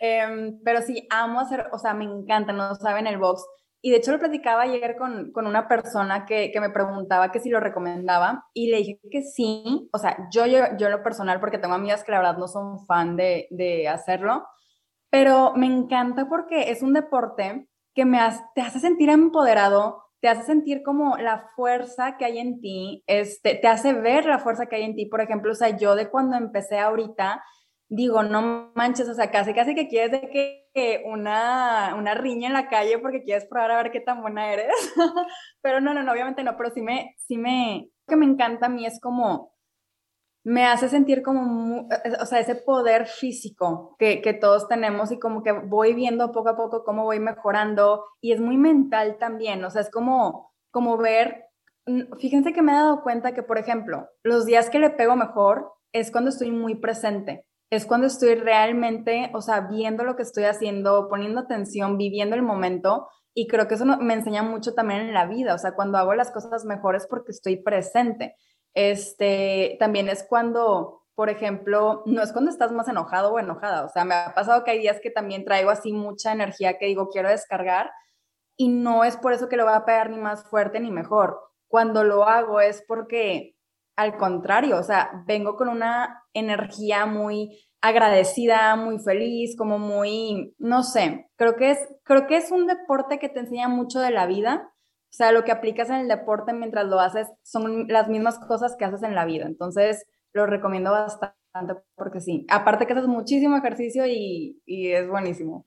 [0.00, 3.46] em, pero sí, amo hacer, o sea, me encanta, no saben el box.
[3.80, 7.38] Y de hecho lo platicaba ayer con, con una persona que, que, me preguntaba que
[7.38, 11.38] si lo recomendaba y le dije que sí, o sea, yo, yo, yo lo personal,
[11.38, 14.44] porque tengo amigas que la verdad no son fan de, de hacerlo,
[15.10, 17.67] pero me encanta porque es un deporte
[17.98, 18.20] que me
[18.54, 23.56] te hace sentir empoderado, te hace sentir como la fuerza que hay en ti, este,
[23.56, 25.06] te hace ver la fuerza que hay en ti.
[25.06, 27.42] Por ejemplo, o sea, yo de cuando empecé ahorita,
[27.88, 32.52] digo, no manches, o sea, casi, casi que quieres de que una, una riña en
[32.52, 34.68] la calle porque quieres probar a ver qué tan buena eres.
[35.60, 38.68] pero no, no, no, obviamente no, pero sí me, sí me, que me encanta a
[38.68, 39.57] mí es como
[40.48, 41.86] me hace sentir como,
[42.20, 46.48] o sea, ese poder físico que, que, todos tenemos y como que voy viendo poco
[46.48, 50.96] a poco cómo voy mejorando y es muy mental también, o sea, es como, como
[50.96, 51.44] ver,
[52.18, 55.70] fíjense que me he dado cuenta que, por ejemplo, los días que le pego mejor
[55.92, 57.44] es cuando estoy muy presente.
[57.70, 62.40] es cuando estoy realmente, o sea, viendo lo que estoy haciendo, poniendo atención, viviendo el
[62.42, 63.06] momento.
[63.34, 66.14] Y creo que eso me enseña mucho también en la vida, o sea, cuando hago
[66.14, 68.34] las cosas mejores porque estoy presente.
[68.74, 73.88] Este, también es cuando, por ejemplo, no es cuando estás más enojado o enojada, o
[73.88, 77.08] sea, me ha pasado que hay días que también traigo así mucha energía que digo,
[77.08, 77.90] quiero descargar,
[78.56, 81.40] y no es por eso que lo voy a pegar ni más fuerte ni mejor.
[81.68, 83.54] Cuando lo hago es porque
[83.96, 90.82] al contrario, o sea, vengo con una energía muy agradecida, muy feliz, como muy, no
[90.82, 94.26] sé, creo que es, creo que es un deporte que te enseña mucho de la
[94.26, 94.72] vida.
[95.10, 98.76] O sea, lo que aplicas en el deporte mientras lo haces son las mismas cosas
[98.78, 99.46] que haces en la vida.
[99.46, 101.34] Entonces, lo recomiendo bastante
[101.96, 102.46] porque sí.
[102.50, 105.66] Aparte que haces muchísimo ejercicio y, y es buenísimo.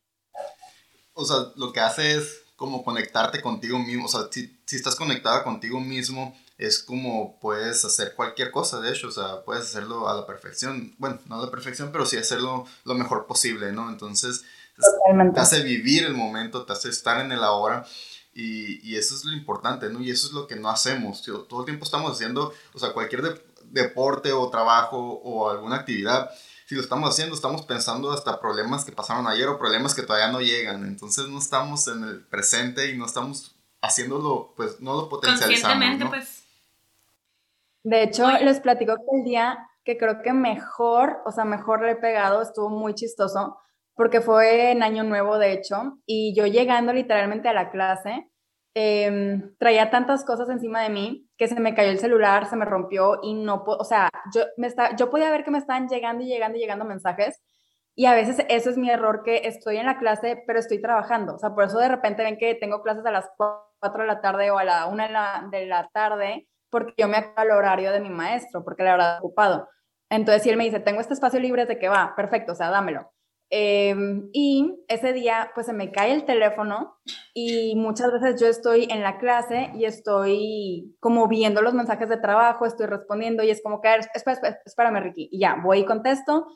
[1.13, 4.05] O sea, lo que hace es como conectarte contigo mismo.
[4.05, 8.91] O sea, si, si estás conectada contigo mismo, es como puedes hacer cualquier cosa, de
[8.91, 12.17] hecho, o sea, puedes hacerlo a la perfección, bueno, no a la perfección, pero sí
[12.17, 13.89] hacerlo lo mejor posible, ¿no?
[13.89, 14.43] Entonces,
[15.33, 17.83] te hace vivir el momento, te hace estar en el ahora.
[18.33, 20.01] Y, y, eso es lo importante, ¿no?
[20.01, 21.21] Y eso es lo que no hacemos.
[21.21, 26.31] Todo el tiempo estamos haciendo, o sea, cualquier deporte o trabajo o alguna actividad,
[26.65, 30.31] si lo estamos haciendo, estamos pensando hasta problemas que pasaron ayer o problemas que todavía
[30.31, 30.85] no llegan.
[30.85, 35.99] Entonces no estamos en el presente y no estamos haciéndolo, pues no lo potencializamos.
[35.99, 36.09] ¿no?
[36.09, 36.41] pues
[37.83, 41.91] de hecho, les platico que el día que creo que mejor, o sea, mejor le
[41.91, 43.57] he pegado, estuvo muy chistoso,
[43.95, 48.27] porque fue en Año Nuevo, de hecho, y yo llegando literalmente a la clase,
[48.73, 52.65] em, traía tantas cosas encima de mí que se me cayó el celular, se me
[52.65, 56.23] rompió y no, o sea, yo, me está, yo podía ver que me estaban llegando
[56.23, 57.41] y llegando y llegando mensajes.
[57.95, 61.35] Y a veces eso es mi error, que estoy en la clase, pero estoy trabajando.
[61.35, 64.21] O sea, por eso de repente ven que tengo clases a las 4 de la
[64.21, 65.03] tarde o a la 1
[65.51, 69.19] de la tarde porque yo me acabo el horario de mi maestro, porque la verdad
[69.19, 69.69] ocupado.
[70.09, 72.13] Entonces, si él me dice, tengo este espacio libre, ¿de que va?
[72.15, 73.11] Perfecto, o sea, dámelo.
[73.53, 76.95] Em, y ese día, pues se me cae el teléfono
[77.33, 82.15] y muchas veces yo estoy en la clase y estoy como viendo los mensajes de
[82.15, 85.85] trabajo, estoy respondiendo y es como que, espera, espera, espérame, Ricky, y ya, voy y
[85.85, 86.47] contesto.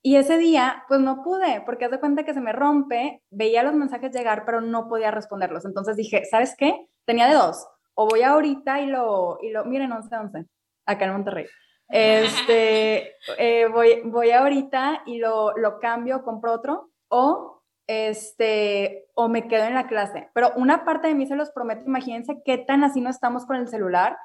[0.00, 3.62] Y ese día, pues no pude, porque haz de cuenta que se me rompe, veía
[3.62, 5.66] los mensajes llegar, pero no podía responderlos.
[5.66, 6.88] Entonces dije, ¿sabes qué?
[7.04, 7.66] Tenía de dos
[8.00, 10.46] o voy ahorita y lo, y lo miren, 11-11,
[10.86, 11.46] acá en Monterrey.
[11.88, 19.48] Este, eh, voy, voy ahorita y lo, lo cambio, compro otro, o, este, o me
[19.48, 20.30] quedo en la clase.
[20.34, 23.56] Pero una parte de mí se los prometo, imagínense qué tan así no estamos con
[23.56, 24.16] el celular,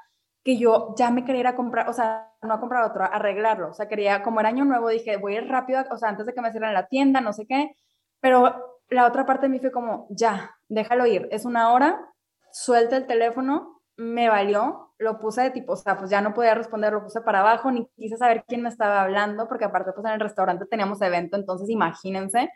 [0.44, 3.06] que yo ya me quería ir a comprar, o sea, no a comprar otro, a
[3.06, 3.70] arreglarlo.
[3.70, 6.26] O sea, quería, como era año nuevo, dije, voy a ir rápido, o sea, antes
[6.26, 7.74] de que me cierren la tienda, no sé qué.
[8.20, 11.98] Pero la otra parte de mí fue como, ya, déjalo ir, es una hora,
[12.52, 16.54] suelta el teléfono, me valió, lo puse de tipo, o sea, pues ya no podía
[16.54, 20.06] responder, lo puse para abajo, ni quise saber quién me estaba hablando, porque aparte pues
[20.06, 22.50] en el restaurante teníamos evento, entonces imagínense,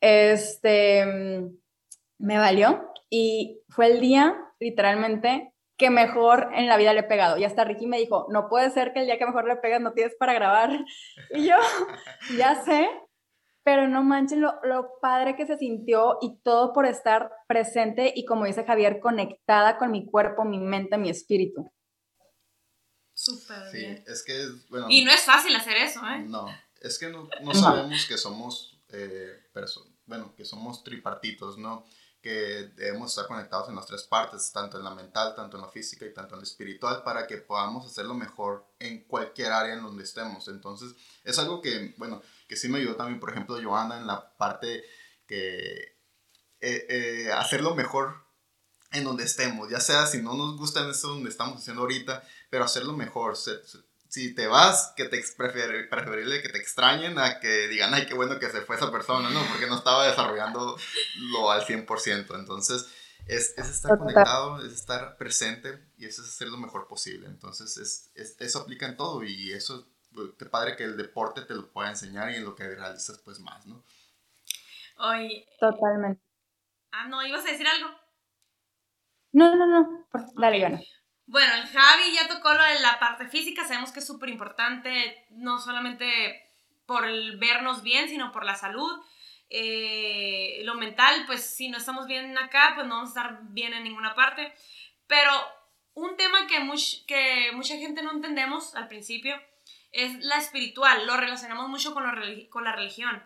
[0.00, 1.06] este,
[2.18, 7.38] me valió y fue el día, literalmente, que mejor en la vida le he pegado.
[7.38, 9.80] Y hasta Ricky me dijo, no puede ser que el día que mejor le pegas
[9.80, 10.70] no tienes para grabar.
[11.30, 11.56] Y yo,
[12.38, 12.88] ya sé,
[13.64, 18.24] pero no manchen lo, lo, padre que se sintió y todo por estar presente y
[18.24, 21.70] como dice Javier, conectada con mi cuerpo, mi mente, mi espíritu.
[23.14, 24.86] Súper sí, es que, bueno.
[24.88, 26.24] Y no es fácil hacer eso, ¿eh?
[26.26, 26.48] No,
[26.80, 29.48] es que no, no sabemos que somos, eh,
[30.06, 31.84] bueno, que somos tripartitos, ¿no?
[32.20, 35.68] Que debemos estar conectados en las tres partes, tanto en la mental, tanto en la
[35.68, 39.82] física y tanto en la espiritual, para que podamos hacerlo mejor en cualquier área en
[39.82, 40.48] donde estemos.
[40.48, 44.36] Entonces, es algo que, bueno, que sí me ayudó también, por ejemplo, Joana en la
[44.36, 44.84] parte
[45.26, 45.96] que
[46.60, 48.26] eh, eh, hacerlo mejor
[48.90, 52.22] en donde estemos, ya sea si no nos gusta en eso donde estamos haciendo ahorita,
[52.50, 53.38] pero hacerlo mejor.
[54.10, 58.38] Si te vas, que te preferible que te extrañen a que digan, ay, qué bueno
[58.38, 59.42] que se fue esa persona, ¿no?
[59.46, 60.76] Porque no estaba desarrollando
[61.30, 62.38] lo al 100%.
[62.38, 62.84] Entonces,
[63.24, 67.28] es, es estar conectado, es estar presente y eso es hacer lo mejor posible.
[67.28, 69.88] Entonces, es, es, eso aplica en todo y eso
[70.38, 73.40] qué padre que el deporte te lo pueda enseñar y en lo que realizas pues
[73.40, 73.84] más, ¿no?
[74.98, 75.46] Oye.
[75.58, 76.22] Totalmente.
[76.92, 77.90] Ah, no, ibas a decir algo.
[79.32, 80.06] No, no, no.
[80.36, 80.80] Dale, gana.
[81.26, 85.26] Bueno, el Javi ya tocó lo de la parte física, sabemos que es súper importante,
[85.30, 86.50] no solamente
[86.84, 89.00] por el vernos bien, sino por la salud.
[89.48, 93.72] Eh, lo mental, pues si no estamos bien acá, pues no vamos a estar bien
[93.72, 94.52] en ninguna parte.
[95.06, 95.30] Pero
[95.94, 96.58] un tema que,
[97.06, 99.40] que mucha gente no entendemos al principio
[99.92, 102.04] es la espiritual, lo relacionamos mucho con,
[102.50, 103.22] con la religión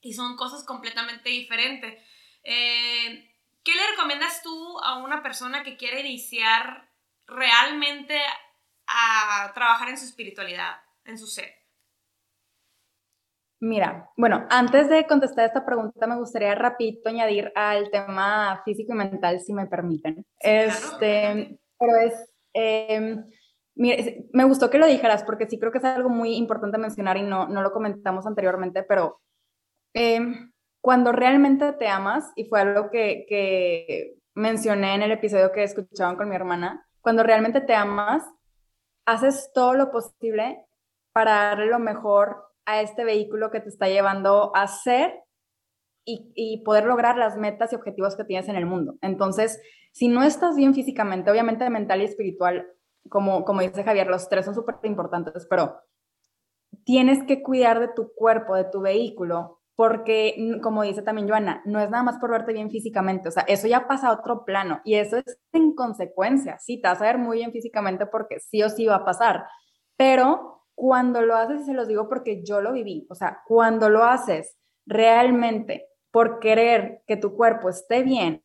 [0.00, 2.00] y son cosas completamente diferentes.
[2.44, 3.32] Eh,
[3.64, 6.88] ¿Qué le recomiendas tú a una persona que quiere iniciar
[7.26, 8.20] realmente
[8.86, 11.52] a trabajar en su espiritualidad, en su ser?
[13.58, 18.96] Mira, bueno, antes de contestar esta pregunta, me gustaría rapidito añadir al tema físico y
[18.96, 20.24] mental, si me permiten.
[20.40, 22.30] este, pero es,
[23.76, 27.22] me gustó que lo dijeras porque sí creo que es algo muy importante mencionar y
[27.22, 29.20] no, no lo comentamos anteriormente, pero
[29.94, 35.62] em, cuando realmente te amas, y fue algo que, que mencioné en el episodio que
[35.62, 38.24] escuchaban con mi hermana, cuando realmente te amas,
[39.06, 40.64] haces todo lo posible
[41.12, 45.22] para darle lo mejor a este vehículo que te está llevando a ser
[46.04, 48.94] y, poder lograr las metas y objetivos que tienes en el mundo.
[49.00, 49.60] Entonces,
[49.92, 52.66] si no estás bien físicamente, obviamente mental y espiritual,
[53.08, 55.80] como, como dice Javier, los tres son súper importantes, pero
[56.84, 61.80] tienes que cuidar de tu cuerpo, de tu vehículo, porque, como dice también Joana, no
[61.80, 64.80] es nada más por verte bien físicamente, o sea, eso ya pasa a otro plano
[64.84, 68.62] y eso es en consecuencia, sí, te vas a ver muy bien físicamente porque sí
[68.62, 69.44] o sí va a pasar,
[69.96, 73.90] pero cuando lo haces, y se los digo porque yo lo viví, o sea, cuando
[73.90, 78.42] lo haces realmente por querer que tu cuerpo esté bien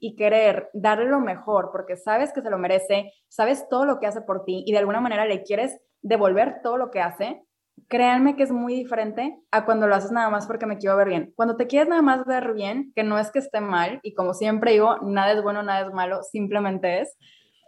[0.00, 4.06] y querer darle lo mejor porque sabes que se lo merece, sabes todo lo que
[4.06, 7.42] hace por ti y de alguna manera le quieres devolver todo lo que hace,
[7.88, 11.08] créanme que es muy diferente a cuando lo haces nada más porque me quiero ver
[11.08, 11.32] bien.
[11.36, 14.34] Cuando te quieres nada más ver bien, que no es que esté mal, y como
[14.34, 17.16] siempre digo, nada es bueno, nada es malo, simplemente es,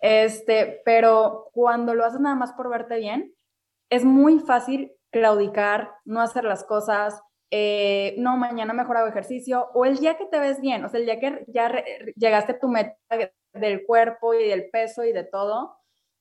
[0.03, 3.33] este, pero cuando lo haces nada más por verte bien,
[3.91, 9.85] es muy fácil claudicar, no hacer las cosas, eh, no, mañana mejor hago ejercicio, o
[9.85, 11.73] el día que te ves bien, o sea, el día que ya
[12.17, 12.97] llegaste a tu meta
[13.53, 15.77] del cuerpo y del peso y de todo,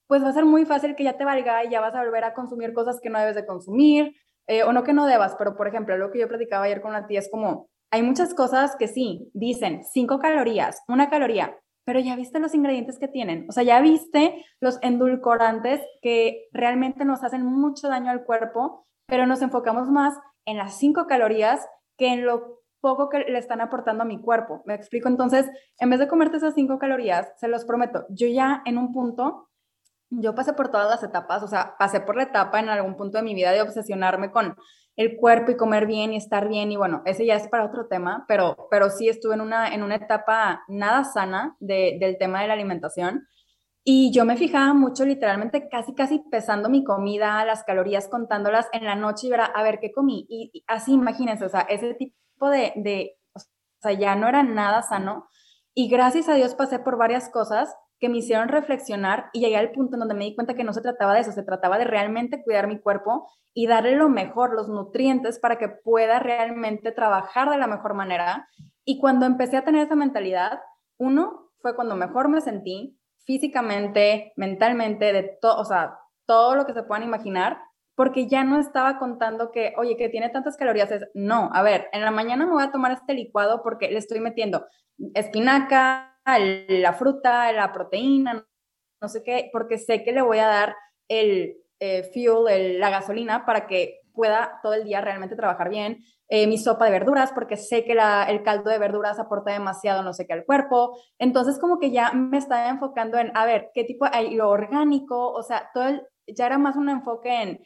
[0.08, 2.24] pues va a ser muy fácil que ya te valga y ya vas a volver
[2.24, 4.16] a consumir cosas que no debes de consumir,
[4.48, 6.94] eh, o no que no debas, pero por ejemplo, lo que yo platicaba ayer con
[6.94, 12.00] la tía es como, hay muchas cosas que sí, dicen 5 calorías, una caloría, pero
[12.00, 17.24] ya viste los ingredientes que tienen, o sea, ya viste los endulcorantes que realmente nos
[17.24, 22.26] hacen mucho daño al cuerpo, pero nos enfocamos más en las cinco calorías que en
[22.26, 24.62] lo poco que le están aportando a mi cuerpo.
[24.66, 25.08] ¿Me explico?
[25.10, 25.50] Entonces,
[25.80, 29.50] en vez de comerte esas cinco calorías, se los prometo, yo ya en un punto,
[30.10, 33.18] yo pasé por todas las etapas, o sea, pasé por la etapa en algún punto
[33.18, 34.56] de mi vida de obsesionarme con
[34.96, 37.88] el cuerpo y comer bien y estar bien y bueno, ese ya es para otro
[37.88, 42.48] tema, pero, pero sí estuve en una, en una etapa nada sana del tema de
[42.48, 43.28] la alimentación
[43.84, 48.86] y yo me fijaba mucho literalmente casi casi pesando mi comida, las calorías contándolas en
[48.86, 52.50] la noche y ver a, ver qué comí y, así imagínense, o sea, ese tipo
[52.50, 53.40] de, de, o
[53.82, 55.28] sea, ya no era nada sano.
[55.74, 59.72] Y gracias a Dios pasé por varias cosas que me hicieron reflexionar y llegué al
[59.72, 61.86] punto en donde me di cuenta que no se trataba de eso, se trataba de
[61.86, 67.50] realmente cuidar mi cuerpo y darle lo mejor, los nutrientes para que pueda realmente trabajar
[67.50, 68.48] de la mejor manera.
[68.86, 70.60] Y cuando empecé a tener esa mentalidad,
[70.98, 72.99] uno fue cuando mejor me sentí
[73.30, 77.60] físicamente, mentalmente, de todo, o sea, todo lo que se puedan imaginar,
[77.94, 80.90] porque ya no estaba contando que, oye, que tiene tantas calorías.
[80.90, 84.00] Es, no, a ver, en la mañana me voy a tomar este licuado porque le
[84.00, 84.66] estoy metiendo
[85.14, 88.48] espinaca, la fruta, la proteína,
[89.00, 90.76] no sé qué, porque sé que le voy a dar
[91.08, 96.04] el eh, fuel, la gasolina para que pueda todo el día realmente trabajar bien.
[96.28, 100.14] Eh, mi sopa de verduras, porque sé que el caldo de verduras aporta demasiado, no
[100.14, 100.98] sé qué, al cuerpo.
[101.18, 105.32] Entonces, como que ya me estaba enfocando en, a ver, qué tipo, hay lo orgánico,
[105.32, 105.86] o sea, todo
[106.28, 107.60] ya era más un enfoque en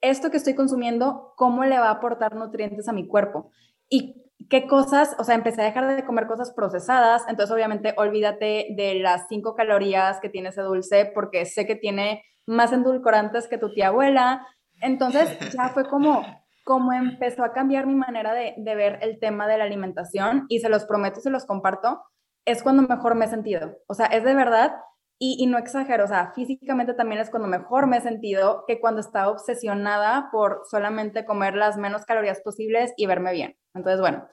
[0.00, 3.50] esto que estoy consumiendo, cómo le va a aportar nutrientes a mi cuerpo.
[3.88, 8.68] Y qué cosas, o sea, empecé a dejar de comer cosas procesadas, entonces obviamente olvídate
[8.76, 13.58] de las cinco calorías que tiene ese dulce porque sé que tiene más endulcorantes que
[13.58, 14.46] tu tía abuela.
[14.80, 16.24] Entonces ya fue como,
[16.64, 20.60] como empezó a cambiar mi manera de, de ver el tema de la alimentación y
[20.60, 22.02] se los prometo, se los comparto,
[22.44, 23.78] es cuando mejor me he sentido.
[23.86, 24.74] O sea, es de verdad
[25.18, 28.80] y, y, no exagero, o sea, físicamente también es cuando mejor me he sentido que
[28.80, 33.56] cuando estaba obsesionada por solamente comer las menos calorías posibles y verme bien.
[33.74, 34.26] Entonces, bueno,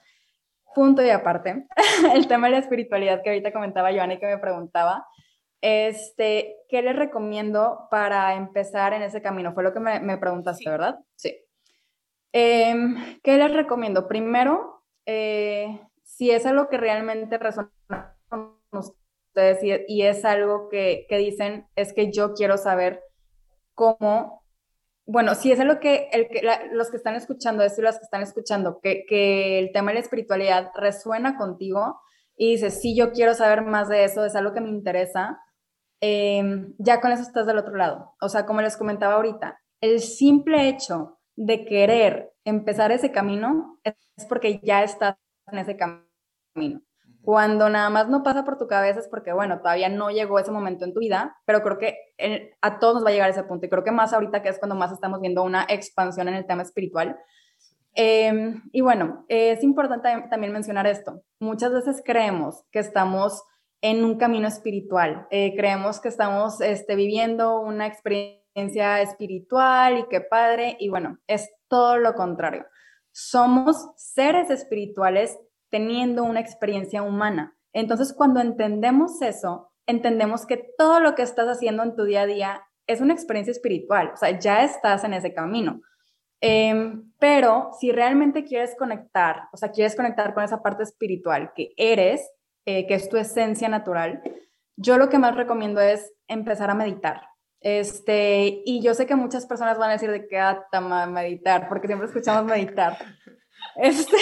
[0.74, 1.68] punto y aparte,
[2.16, 5.06] el tema de la espiritualidad que ahorita comentaba Joana y que me preguntaba,
[5.62, 9.54] este, ¿qué les recomiendo para empezar en ese camino?
[9.54, 11.00] Fue lo que me, me preguntaste, ¿verdad?
[11.16, 11.38] Sí.
[12.34, 14.08] Em, ¿Qué les recomiendo?
[14.08, 17.72] Primero, eh, si es algo que realmente resuena
[18.30, 23.02] con ustedes y, es algo que, que, dicen, es que yo quiero saber
[23.74, 24.42] cómo
[25.06, 26.42] bueno, si es lo que, el que
[26.72, 29.96] los que están escuchando esto y los que están escuchando, que, que, el tema de
[29.96, 32.00] la espiritualidad resuena contigo
[32.38, 35.40] y dices, sí, yo quiero saber más de eso, es algo que me interesa,
[36.02, 38.14] em, ya con eso estás del otro lado.
[38.20, 44.26] O sea, como les comentaba ahorita, el simple hecho de querer empezar ese camino es
[44.28, 45.16] porque ya estás
[45.48, 46.82] en ese camino.
[47.24, 50.52] Cuando nada más no pasa por tu cabeza es porque, bueno, todavía no llegó ese
[50.52, 51.96] momento en tu vida, pero creo que
[52.62, 53.66] a todos nos va a llegar ese punto.
[53.66, 56.48] Y creo que más ahorita que es cuando más estamos viendo una expansión en el
[56.48, 57.18] tema espiritual.
[57.94, 61.22] Em, y bueno, es importante también mencionar esto.
[61.40, 63.44] Muchas veces creemos que estamos
[63.82, 70.22] en un camino espiritual, eh, creemos que estamos este, viviendo una experiencia espiritual y qué
[70.22, 72.66] padre, y bueno, es todo lo contrario.
[73.12, 77.58] Somos seres espirituales teniendo una experiencia humana.
[77.74, 82.26] Entonces, cuando entendemos eso, entendemos que todo lo que estás haciendo en tu día a
[82.28, 85.82] día es una experiencia espiritual, o sea, ya estás en ese camino.
[86.42, 91.74] Em, pero si realmente quieres conectar, o sea, quieres conectar con esa parte espiritual que
[91.78, 92.32] eres,
[92.66, 94.22] eh, que es tu esencia natural,
[94.78, 97.22] yo lo que más recomiendo es empezar a meditar.
[97.60, 101.88] Este, y yo sé que muchas personas van a decir de qué atama meditar, porque
[101.88, 102.98] siempre escuchamos meditar.
[103.76, 104.18] Este,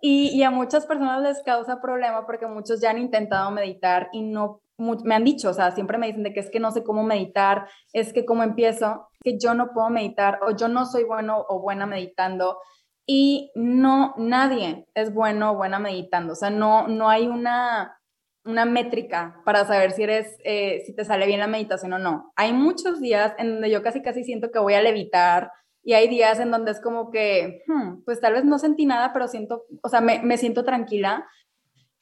[0.00, 4.22] y, y, a muchas personas les causa problema porque muchos ya han intentado meditar y
[4.22, 6.82] no me han dicho, o sea, siempre me dicen de que es que no sé
[6.82, 11.04] cómo meditar, es que cómo empiezo, que yo no puedo meditar o yo no soy
[11.04, 12.58] bueno o buena meditando
[13.06, 18.00] y no, nadie es bueno o buena meditando, o sea, no, no hay una,
[18.44, 22.32] una métrica para saber si eres, eh, si te sale bien la meditación o no.
[22.36, 25.50] Hay muchos días en donde yo casi casi siento que voy a levitar
[25.82, 29.12] y hay días en donde es como que, hmm, pues tal vez no sentí nada,
[29.12, 31.26] pero siento, o sea, me, me siento tranquila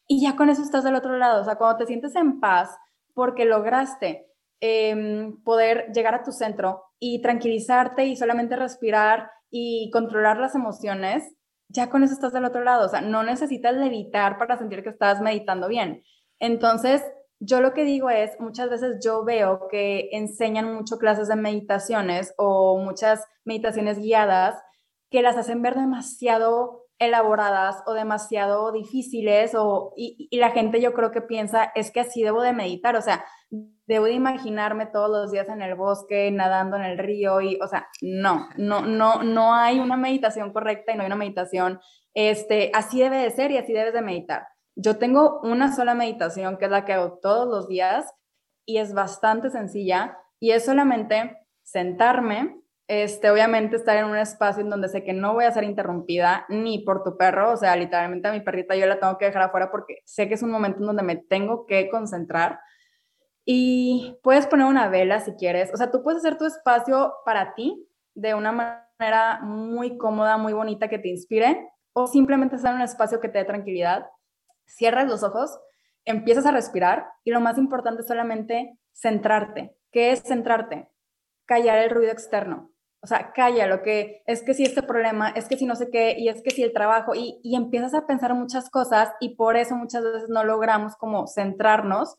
[0.07, 2.77] y ya con eso estás del otro lado, o sea, cuando te sientes en paz
[3.15, 4.27] porque lograste
[4.61, 11.35] em, poder llegar a tu centro y tranquilizarte y solamente respirar y controlar las emociones,
[11.69, 14.91] ya con eso estás del otro lado, o sea, no necesitas levitar para sentir que
[14.91, 16.03] estás meditando bien.
[16.39, 17.03] Entonces,
[17.39, 22.35] yo lo que digo es, muchas veces yo veo que enseñan mucho clases de meditaciones
[22.37, 24.61] o muchas meditaciones guiadas
[25.11, 31.11] que las hacen ver demasiado elaboradas o demasiado difíciles o, y, la gente yo creo
[31.11, 33.25] que piensa es que así debo de meditar, o sea,
[33.91, 37.67] debo de imaginarme todos los días en el bosque, nadando en el río y, o
[37.67, 41.81] sea, no, no, no, no hay una meditación correcta y no hay una meditación,
[42.15, 44.47] este, así debe de ser y así debes de meditar.
[44.77, 48.07] Yo tengo una sola meditación que es la que hago todos los días
[48.65, 54.71] y es bastante sencilla y es solamente sentarme, este, obviamente estar en un espacio en
[54.71, 58.29] donde sé que no voy a ser interrumpida ni por tu perro, o sea, literalmente
[58.29, 60.79] a mi perrita yo la tengo que dejar afuera porque sé que es un momento
[60.79, 62.61] en donde me tengo que concentrar.
[63.45, 67.55] Y puedes poner una vela si quieres, o sea, tú puedes hacer tu espacio para
[67.55, 72.83] ti de una manera muy cómoda, muy bonita que te inspire, o simplemente en un
[72.83, 74.07] espacio que te dé tranquilidad.
[74.67, 75.59] Cierras los ojos,
[76.05, 79.77] empiezas a respirar y lo más importante es solamente centrarte.
[79.91, 80.89] ¿Qué es centrarte?
[81.47, 82.71] Callar el ruido externo
[83.03, 85.91] o sea, calla lo que es que si este problema, es que si no sé
[85.91, 89.37] qué, y es que si el trabajo, y, y empiezas a pensar muchas cosas y
[89.37, 92.17] por eso muchas veces no logramos como centrarnos,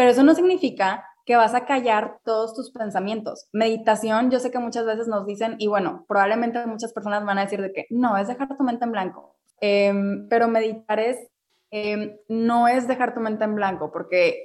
[0.00, 3.50] pero eso no significa que vas a callar todos tus pensamientos.
[3.52, 7.42] Meditación, yo sé que muchas veces nos dicen, y bueno, probablemente muchas personas van a
[7.42, 11.18] decir de que no, es dejar tu mente en blanco, em, pero meditar es,
[11.70, 14.42] em, no es dejar tu mente en blanco, porque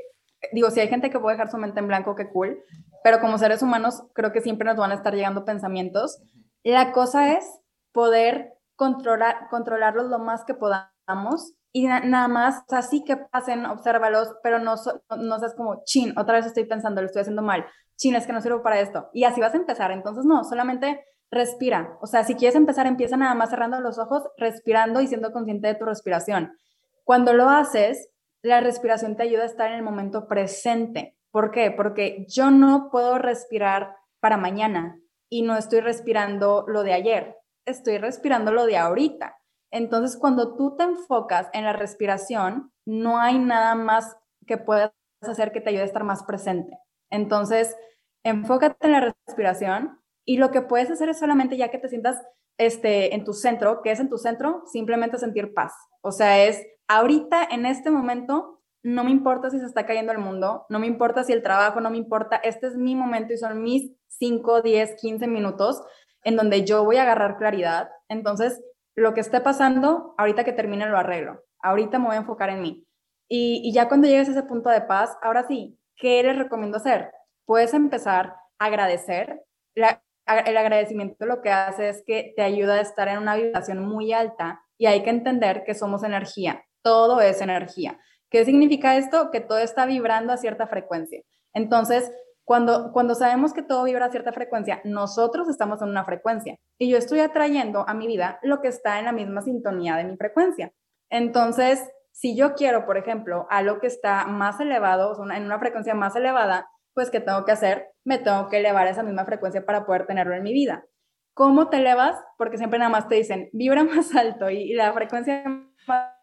[0.51, 2.61] digo, si hay gente que puede dejar su mente en blanco, qué cool,
[3.01, 6.21] pero como seres humanos creo que siempre nos van a estar llegando pensamientos.
[6.63, 7.45] La cosa es
[7.93, 13.65] poder controlar, controlarlos lo más que podamos y nada más, o sea, sí que pasen,
[13.65, 14.75] obsérvalos, pero no,
[15.17, 17.65] no, seas como, chin, otra vez estoy pensando, lo estoy haciendo mal,
[17.97, 19.09] chin, es que no sirvo para esto.
[19.11, 19.91] Y así vas a empezar.
[19.91, 21.97] Entonces, no, solamente respira.
[21.99, 25.67] O sea, si quieres empezar, empieza nada más cerrando los ojos, respirando y siendo consciente
[25.67, 26.57] de tu respiración.
[27.03, 28.07] Cuando lo haces,
[28.41, 31.17] la respiración te ayuda a estar en el momento presente.
[31.29, 31.71] ¿Por qué?
[31.71, 34.97] Porque yo no puedo respirar para mañana
[35.27, 39.35] y no estoy respirando lo de ayer, estoy respirando lo de ahorita.
[39.75, 44.15] Entonces, cuando tú te enfocas en la respiración, no hay nada más
[44.47, 46.79] que puedas hacer que te ayude a estar más presente.
[47.09, 47.75] Entonces,
[48.23, 52.23] enfócate en la respiración y lo que puedes hacer es solamente ya que te sientas
[52.57, 55.73] este, en tu centro, que es en tu centro, simplemente sentir paz.
[55.99, 60.19] O sea, es ahorita, en este momento, no me importa si se está cayendo el
[60.19, 63.37] mundo, no me importa si el trabajo, no me importa, este es mi momento y
[63.37, 65.83] son mis 5, 10, 15 minutos
[66.23, 67.89] en donde yo voy a agarrar claridad.
[68.07, 68.61] Entonces,
[68.95, 71.43] lo que esté pasando, ahorita que termine lo arreglo.
[71.61, 72.87] Ahorita me voy a enfocar en mí.
[73.27, 77.11] Y, ya cuando llegues a ese punto de paz, ahora sí, ¿qué les recomiendo hacer?
[77.45, 79.43] Puedes empezar a agradecer.
[79.75, 84.13] el agradecimiento lo que hace es que te ayuda a estar en una vibración muy
[84.13, 87.99] alta y hay que entender que somos energía todo es energía.
[88.29, 89.31] ¿Qué significa esto?
[89.31, 91.23] Que todo está vibrando a cierta frecuencia.
[91.51, 92.11] Entonces,
[92.45, 96.89] cuando, cuando sabemos que todo vibra a cierta frecuencia, nosotros estamos en una frecuencia y
[96.89, 100.15] yo estoy atrayendo a mi vida lo que está en la misma sintonía de mi
[100.15, 100.71] frecuencia.
[101.09, 106.15] Entonces, si yo quiero, por ejemplo, algo que está más elevado, en una frecuencia más
[106.15, 107.89] elevada, pues ¿qué tengo que hacer?
[108.05, 110.85] Me tengo que elevar esa misma frecuencia para poder tenerlo en mi vida.
[111.33, 112.17] ¿Cómo te elevas?
[112.37, 115.43] Porque siempre nada más te dicen, vibra más alto y, la frecuencia
[115.87, 116.13] más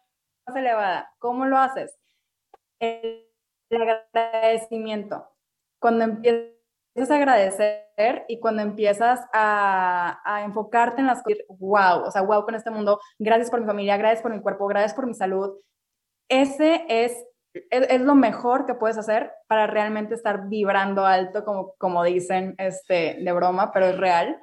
[0.55, 1.13] elevada.
[1.19, 1.95] ¿Cómo lo haces?
[2.79, 3.27] El,
[3.69, 5.27] agradecimiento.
[5.83, 12.11] Cuando empiezas a agradecer y cuando empiezas a, a, enfocarte en las cosas, wow, o
[12.11, 15.05] sea, wow con este mundo, gracias por mi familia, gracias por mi cuerpo, gracias por
[15.05, 15.59] mi salud.
[16.29, 17.13] Ese es
[17.69, 23.17] es, lo mejor que puedes hacer para realmente estar vibrando alto, como, como dicen este,
[23.19, 24.41] de broma, pero es real.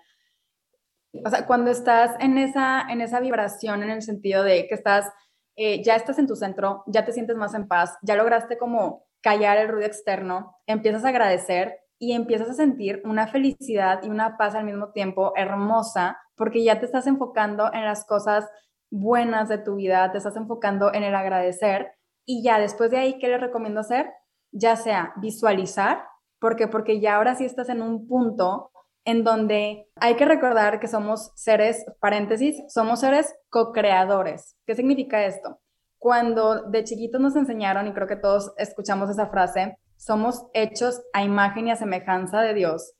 [1.24, 5.12] O sea, cuando estás en esa, en esa vibración, en el sentido de que estás,
[5.56, 9.06] eh, ya estás en tu centro, ya te sientes más en paz, ya lograste como
[9.20, 14.38] callar el ruido externo, empiezas a agradecer y empiezas a sentir una felicidad y una
[14.38, 18.48] paz al mismo tiempo hermosa, porque ya te estás enfocando en las cosas
[18.90, 21.92] buenas de tu vida, te estás enfocando en el agradecer
[22.24, 24.10] y ya después de ahí, ¿qué les recomiendo hacer?
[24.52, 26.04] Ya sea visualizar,
[26.40, 28.70] porque porque ya ahora sí estás en un punto
[29.04, 34.56] en donde hay que recordar que somos seres, paréntesis, somos seres co-creadores.
[34.66, 35.60] ¿Qué significa esto?
[36.00, 41.22] Cuando de chiquitos nos enseñaron, y creo que todos escuchamos esa frase, somos hechos a
[41.22, 42.94] imagen y a semejanza de Dios.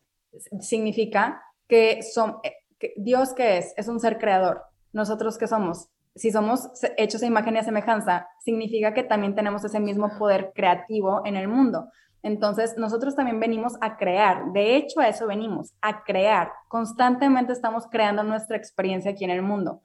[0.61, 4.65] Significa que, son, eh, que Dios que es, es un ser creador.
[4.93, 9.65] Nosotros que somos, si somos hechos a imagen y a semejanza, significa que también tenemos
[9.65, 11.89] ese mismo poder creativo en el mundo.
[12.23, 14.53] Entonces, nosotros también venimos a crear.
[14.53, 16.53] De hecho, a eso venimos, a crear.
[16.69, 19.81] Constantemente estamos creando nuestra experiencia aquí en el mundo.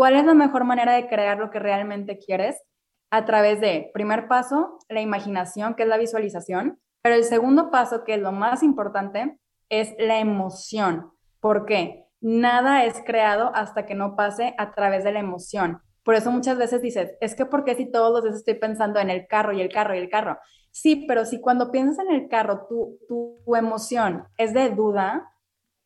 [0.00, 2.62] ¿Cuál es la mejor manera de crear lo que realmente quieres?
[3.10, 6.80] A través de, primer paso, la imaginación, que es la visualización.
[7.02, 9.38] Pero el segundo paso, que es lo más importante,
[9.68, 11.10] es la emoción.
[11.38, 12.06] ¿Por qué?
[12.22, 15.82] nada es creado hasta que no pase a través de la emoción.
[16.02, 19.00] Por eso muchas veces dices, es que ¿por qué si todos los días estoy pensando
[19.00, 20.38] en el carro y el carro y el carro?
[20.70, 25.30] Sí, pero si cuando piensas en el carro tu, tu, emoción es de duda,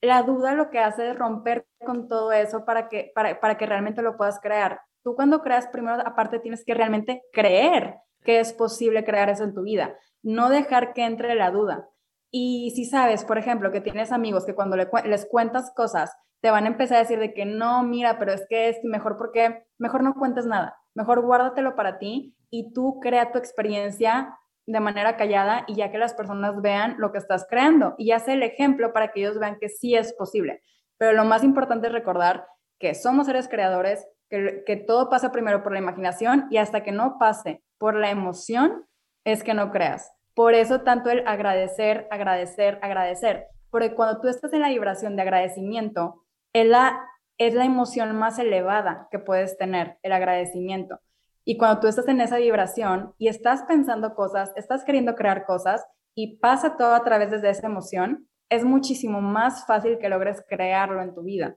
[0.04, 3.66] la duda lo que hace es romper con todo eso para que, para, para que
[3.66, 4.80] realmente lo puedas crear.
[5.02, 9.54] Tú cuando creas, primero aparte tienes que realmente creer que es posible crear eso en
[9.54, 11.88] tu vida, no dejar que entre la duda.
[12.30, 16.64] Y si sabes, por ejemplo, que tienes amigos que cuando les cuentas cosas, te van
[16.64, 20.02] a empezar a decir de que no, mira, pero es que es mejor porque, mejor
[20.02, 24.36] no cuentes nada, mejor guárdatelo para ti y tú crea tu experiencia
[24.66, 28.32] de manera callada y ya que las personas vean lo que estás creando y hace
[28.32, 30.62] el ejemplo para que ellos vean que sí es posible.
[30.98, 32.46] Pero lo más importante es recordar
[32.78, 36.92] que somos seres creadores, que, que todo pasa primero por la imaginación y hasta que
[36.92, 38.86] no pase por la emoción
[39.24, 40.12] es que no creas.
[40.34, 43.46] Por eso tanto el agradecer, agradecer, agradecer.
[43.70, 47.08] Porque cuando tú estás en la vibración de agradecimiento, es la,
[47.38, 51.00] es la emoción más elevada que puedes tener, el agradecimiento.
[51.44, 55.84] Y cuando tú estás en esa vibración y estás pensando cosas, estás queriendo crear cosas
[56.14, 61.02] y pasa todo a través de esa emoción, es muchísimo más fácil que logres crearlo
[61.02, 61.56] en tu vida.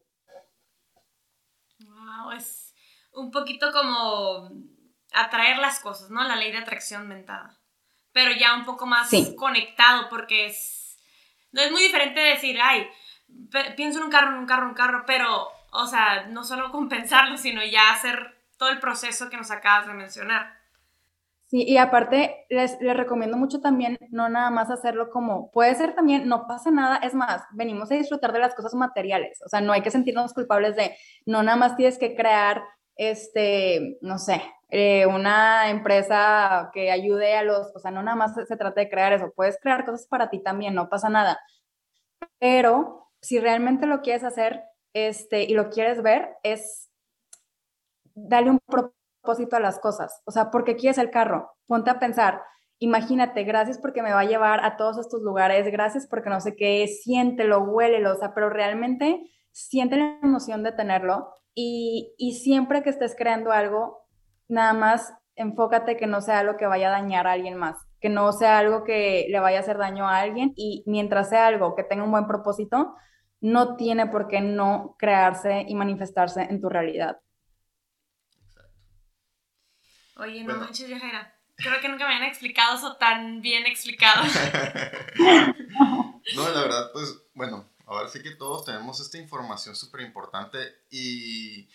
[1.85, 2.73] Wow, es
[3.13, 4.49] un poquito como
[5.13, 6.23] atraer las cosas, ¿no?
[6.23, 7.57] La ley de atracción mental
[8.17, 10.97] pero ya un poco más conectado porque es,
[11.51, 12.87] no es muy diferente decir, ay,
[13.75, 16.71] pienso en un carro, en un carro, en un carro, pero, o sea, no solo
[16.71, 20.57] compensarlo, sino ya hacer todo el proceso que nos acabas de mencionar.
[21.47, 25.95] Sí, y aparte les, les, recomiendo mucho también no nada más hacerlo como, puede ser
[25.95, 29.61] también, no pasa nada, es más, venimos a disfrutar de las cosas materiales, o sea,
[29.61, 32.65] no hay que sentirnos culpables de, no nada más tienes que crear,
[32.97, 38.35] este, no sé, eh, una empresa que ayude a los, o sea, no nada más
[38.35, 41.39] se, trata de crear eso, puedes crear cosas para ti también, no pasa nada.
[42.39, 46.86] Pero si realmente lo quieres hacer este, y lo quieres ver, es
[48.17, 50.21] darle un propósito a las cosas.
[50.25, 51.51] O sea, ¿por qué quieres el carro?
[51.67, 52.41] Ponte a pensar,
[52.79, 56.55] imagínate, gracias porque me va a llevar a todos estos lugares, gracias porque no sé
[56.55, 62.83] qué, siéntelo, huélelo, o sea, pero realmente siente la emoción de tenerlo y, y siempre
[62.83, 64.05] que estés creando algo,
[64.47, 68.09] nada más enfócate que no sea algo que vaya a dañar a alguien más, que
[68.09, 71.75] no sea algo que le vaya a hacer daño a alguien y mientras sea algo
[71.75, 72.95] que tenga un buen propósito,
[73.39, 77.19] no tiene por qué no crearse y manifestarse en tu realidad.
[80.19, 81.33] Oye, no manches, viajera.
[81.55, 84.23] Creo que nunca me habían explicado eso tan bien explicado.
[86.35, 90.59] no, la verdad, pues, bueno, ahora sí que todos tenemos esta información súper importante
[90.91, 91.67] y,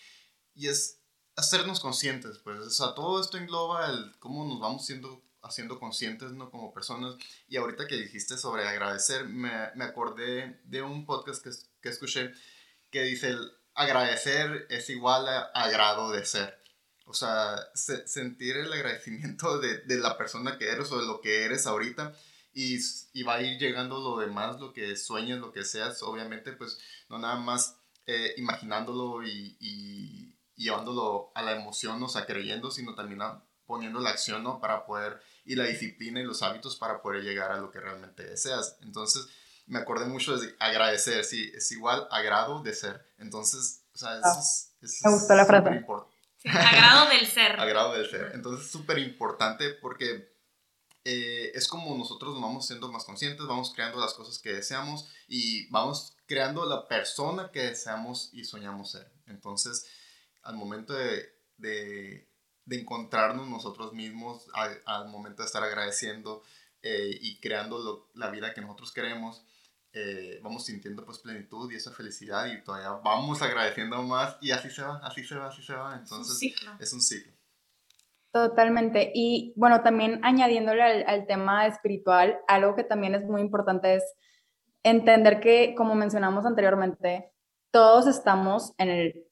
[0.55, 1.01] y es
[1.35, 6.31] hacernos conscientes, pues, o sea, todo esto engloba el cómo nos vamos siendo, haciendo conscientes,
[6.31, 6.49] ¿no?
[6.49, 7.15] Como personas.
[7.49, 11.49] Y ahorita que dijiste sobre agradecer, me, me acordé de un podcast que,
[11.81, 12.31] que escuché
[12.89, 16.62] que dice, el agradecer es igual a agradecer.
[17.05, 21.43] O sea, sentir el agradecimiento de, de, la persona que eres o de lo que
[21.43, 22.15] eres ahorita.
[22.53, 22.79] Y,
[23.13, 26.01] y va a ir llegando lo demás, lo que sueñes, lo que seas.
[26.03, 26.77] Obviamente, pues,
[27.09, 32.95] no nada más eh, imaginándolo y, y, llevándolo a la emoción, o sea, creyendo, sino
[32.95, 33.21] también
[33.65, 34.59] poniendo la acción, ¿no?
[34.59, 38.23] Para poder, y la disciplina y los hábitos para poder llegar a lo que realmente
[38.23, 38.77] deseas.
[38.81, 39.27] Entonces,
[39.65, 43.05] me acordé mucho de agradecer, sí, es igual agrado de ser.
[43.17, 45.85] Entonces, o sea, ah, es, me gustó la frase.
[46.45, 47.59] Agrado del ser.
[47.59, 48.31] agrado del ser.
[48.33, 50.33] Entonces, es súper importante porque
[51.05, 55.09] eh, es como nosotros nos vamos siendo más conscientes, vamos creando las cosas que deseamos
[55.27, 59.11] y vamos creando la persona que deseamos y soñamos ser.
[59.27, 59.85] Entonces,
[60.43, 62.27] al momento de, de,
[62.69, 66.43] encontrarnos nosotros mismos, al, momento de estar agradeciendo
[66.81, 69.43] eh, y creando la vida que nosotros queremos,
[69.93, 74.69] eh, vamos sintiendo pues plenitud y esa felicidad y todavía vamos agradeciendo más y así
[74.71, 75.95] se va, así se va, así se va.
[75.95, 77.33] Entonces, es un ciclo.
[78.33, 79.11] Totalmente.
[79.13, 84.03] Y bueno, también añadiéndole al, tema espiritual, algo que también es muy importante es
[84.81, 87.31] entender que, como mencionamos anteriormente,
[87.71, 89.27] todos estamos en el,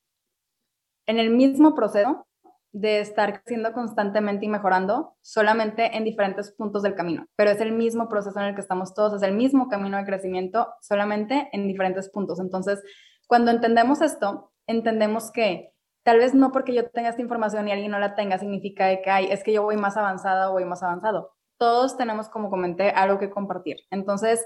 [1.08, 2.28] en el mismo proceso
[2.74, 7.74] de estar creciendo constantemente y mejorando, solamente en diferentes puntos del camino, pero es el
[7.74, 11.68] mismo proceso en el que estamos todos, es el mismo camino de crecimiento, solamente en
[11.68, 12.40] diferentes puntos.
[12.40, 12.82] Entonces,
[13.28, 17.92] cuando entendemos esto, entendemos que tal vez no porque yo tenga esta información y alguien
[17.92, 20.82] no la tenga, significa que hay, es que yo voy más avanzada o voy más
[20.82, 21.34] avanzado.
[21.58, 23.78] Todos tenemos, como comenté, algo que compartir.
[23.92, 24.46] Entonces,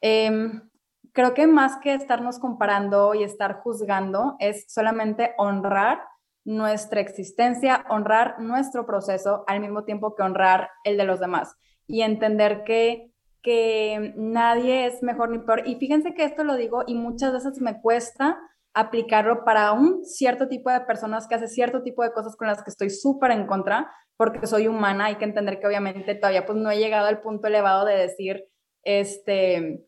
[0.00, 0.70] em,
[1.12, 6.00] creo que más que estarnos comparando y estar juzgando, es solamente honrar
[6.46, 11.56] nuestra existencia, honrar nuestro proceso al mismo tiempo que honrar el de los demás
[11.88, 13.10] y entender que,
[13.42, 15.66] que nadie es mejor ni peor.
[15.66, 18.38] Y fíjense que esto lo digo y muchas veces me cuesta
[18.74, 22.62] aplicarlo para un cierto tipo de personas que hace cierto tipo de cosas con las
[22.62, 26.58] que estoy súper en contra, porque soy humana, hay que entender que obviamente todavía pues
[26.58, 28.44] no he llegado al punto elevado de decir,
[28.82, 29.84] este,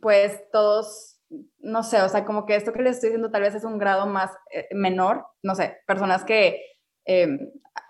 [0.00, 1.11] pues todos,
[1.58, 3.78] no sé, o sea, como que esto que les estoy diciendo tal vez es un
[3.78, 6.60] grado más eh, menor, no sé, personas que
[7.04, 7.38] em,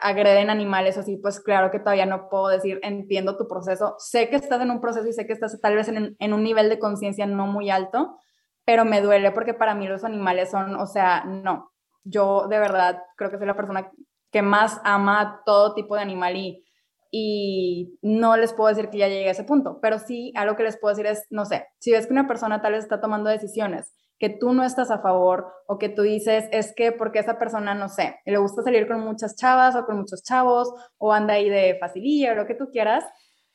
[0.00, 4.28] agreden animales o así, pues claro que todavía no puedo decir, entiendo tu proceso, sé
[4.28, 6.68] que estás en un proceso y sé que estás tal vez en, en un nivel
[6.68, 8.18] de conciencia no muy alto,
[8.64, 11.72] pero me duele porque para mí los animales son, o sea, no,
[12.04, 13.90] yo de verdad creo que soy la persona
[14.30, 16.64] que más ama todo tipo de animal y,
[17.12, 20.64] y no les puedo decir que ya llegué a ese punto, pero sí algo que
[20.64, 23.30] les puedo decir es, no sé, si ves que una persona tal vez está tomando
[23.30, 23.92] decisiones
[24.22, 27.74] que tú no estás a favor o que tú dices es que porque esa persona,
[27.74, 31.50] no sé, le gusta salir con muchas chavas o con muchos chavos o anda ahí
[31.50, 33.04] de facililla o lo que tú quieras,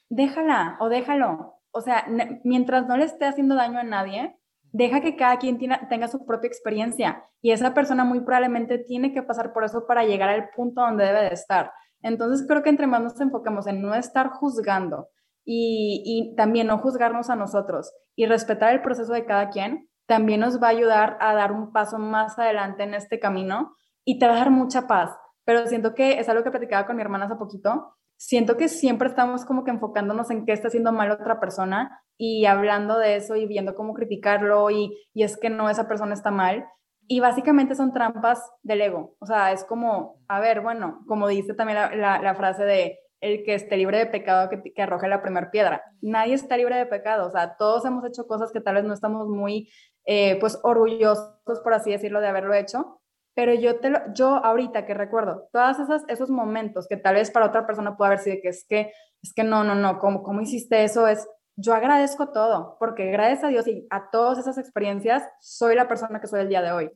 [0.10, 1.54] déjala o déjalo.
[1.72, 2.06] O sea,
[2.44, 4.38] mientras no le esté haciendo daño a nadie,
[4.74, 9.24] deja que cada quien tenga su propia experiencia y esa persona muy probablemente tiene que
[9.24, 11.72] pasar por eso para llegar al punto donde debe de estar.
[12.08, 15.10] Entonces creo que entre más nos enfocamos en no estar juzgando
[15.44, 20.62] y, también no juzgarnos a nosotros y respetar el proceso de cada quien, también nos
[20.62, 24.34] va a ayudar a dar un paso más adelante en este camino y te va
[24.34, 25.12] a dar mucha paz.
[25.46, 29.08] Pero siento que es algo que platicaba con mi hermana hace poquito, siento que siempre
[29.08, 33.36] estamos como que enfocándonos en qué está haciendo mal otra persona y hablando de eso
[33.36, 36.66] y viendo cómo criticarlo y, y es que no, esa persona está mal.
[37.08, 39.16] Y básicamente son trampas del ego.
[39.20, 43.56] O sea, es como, a ver, bueno, como dice también la, frase de el que
[43.56, 45.84] esté libre de pecado que, que arroje la primera piedra.
[46.02, 47.28] Nadie está libre de pecado.
[47.28, 49.70] O sea, todos hemos hecho cosas que tal vez no estamos muy,
[50.06, 53.02] eh, pues, orgullosos, por así decirlo, de haberlo hecho
[53.38, 55.78] pero yo, te lo, yo ahorita que recuerdo todos
[56.08, 58.92] esos momentos que tal vez para otra persona puede haber sido que es que,
[59.22, 61.08] es que no, no, no, ¿cómo, ¿cómo hiciste eso?
[61.08, 65.88] Es, yo agradezco todo, porque gracias a Dios y a todas esas experiencias, soy la
[65.88, 66.92] persona que soy el día de hoy.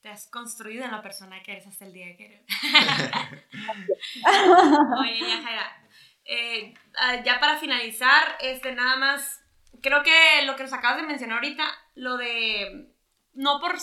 [0.00, 2.42] Te has construido en la persona que eres hasta el día que eres.
[5.00, 5.88] Oye, ya, Jaira,
[6.24, 9.42] eh, ah, ya para finalizar, este, nada más,
[9.82, 11.64] creo que lo que nos acabas de mencionar ahorita,
[11.96, 12.94] lo de
[13.32, 13.74] no por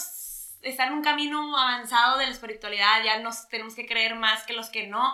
[0.61, 4.53] estar en un camino avanzado de la espiritualidad, ya nos tenemos que creer más que
[4.53, 5.13] los que no.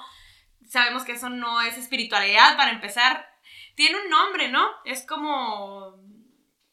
[0.70, 3.37] Sabemos que eso no es espiritualidad, para empezar.
[3.78, 4.68] Tiene un nombre, ¿no?
[4.86, 6.02] Es como...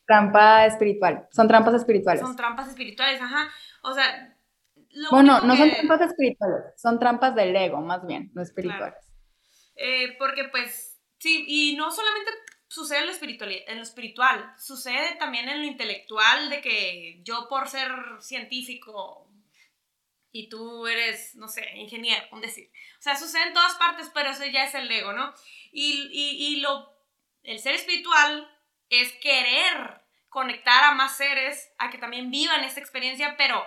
[0.07, 1.29] Trampa espiritual.
[1.31, 2.23] Son trampas espirituales.
[2.23, 3.51] Son trampas espirituales, ajá.
[3.83, 4.35] O sea...
[5.11, 9.05] bueno, no son trampas espirituales, son trampas del ego, más bien, no espirituales.
[9.77, 12.31] Eh, porque pues, sí, y no solamente
[12.69, 17.49] sucede en lo, espiritual, en lo espiritual, sucede también en lo intelectual de que yo
[17.51, 17.91] por ser
[18.21, 19.31] científico
[20.33, 22.71] y tú eres, no sé, ingeniero, un decir.
[22.99, 25.35] O sea, sucede en todas partes, pero eso ya es el ego, ¿no?
[25.71, 26.94] Y, y, y lo,
[27.45, 28.51] el ser espiritual
[28.91, 33.65] es querer conectar a más seres a que también vivan esta experiencia, pero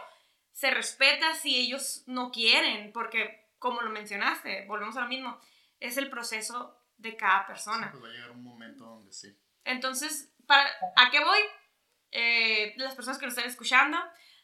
[0.51, 5.39] se respeta si ellos no quieren, porque como lo mencionaste, volvemos a lo mismo,
[5.79, 7.89] es el proceso de cada persona.
[7.91, 9.35] pues va a llegar un momento donde sí.
[9.63, 11.39] Entonces, para, ¿a qué voy?
[12.11, 13.97] eh, las personas que nos están escuchando,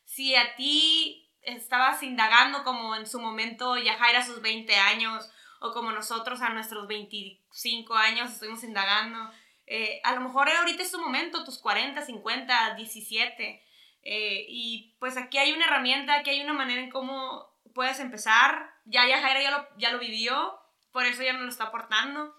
[0.06, 5.30] si a ti estabas indagando como en su momento Yajaira a sus 20 años
[5.64, 9.32] o como nosotros a nuestros 25 años estuvimos indagando,
[9.66, 13.64] eh, a lo mejor ahorita es tu momento, tus 40, 50, 17.
[14.06, 18.74] y pues aquí hay una herramienta, aquí hay una manera en cómo puedes empezar.
[18.84, 20.60] Ya Yajaira ya lo, ya lo vivió,
[20.92, 22.36] por eso ya no lo está aportando.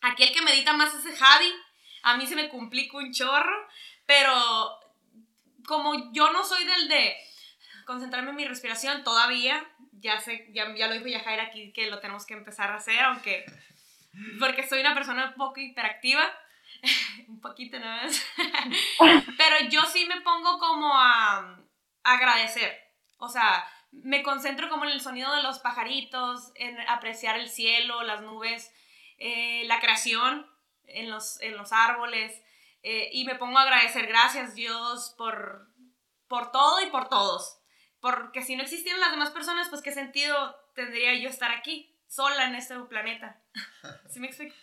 [0.00, 1.52] Aquí el que medita más es Javi.
[2.04, 3.68] A mí se me complica un chorro,
[4.06, 4.32] pero
[5.66, 7.16] como yo no soy del de
[7.86, 9.68] concentrarme en mi respiración todavía,
[10.02, 12.98] ya sé, ya, ya lo dijo Yajaira aquí que lo tenemos que empezar a hacer,
[13.00, 13.44] aunque
[14.40, 16.28] porque soy una persona un poco interactiva,
[17.28, 18.26] un poquito nada más,
[19.38, 21.58] pero yo sí me pongo como a
[22.02, 22.76] agradecer,
[23.18, 28.02] o sea, me concentro como en el sonido de los pajaritos, en apreciar el cielo,
[28.02, 28.72] las nubes,
[29.18, 30.46] eh, la creación
[30.86, 32.42] en los, en los árboles,
[32.82, 35.68] eh, y me pongo a agradecer, gracias Dios por,
[36.26, 37.61] por todo y por todos.
[38.02, 40.34] Porque si no existieran las demás personas, pues qué sentido
[40.74, 43.40] tendría yo estar aquí, sola en este planeta.
[44.10, 44.54] ¿Sí me explico?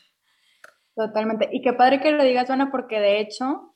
[0.93, 1.47] Totalmente.
[1.51, 3.75] Y qué padre que lo digas, Juana, porque de hecho,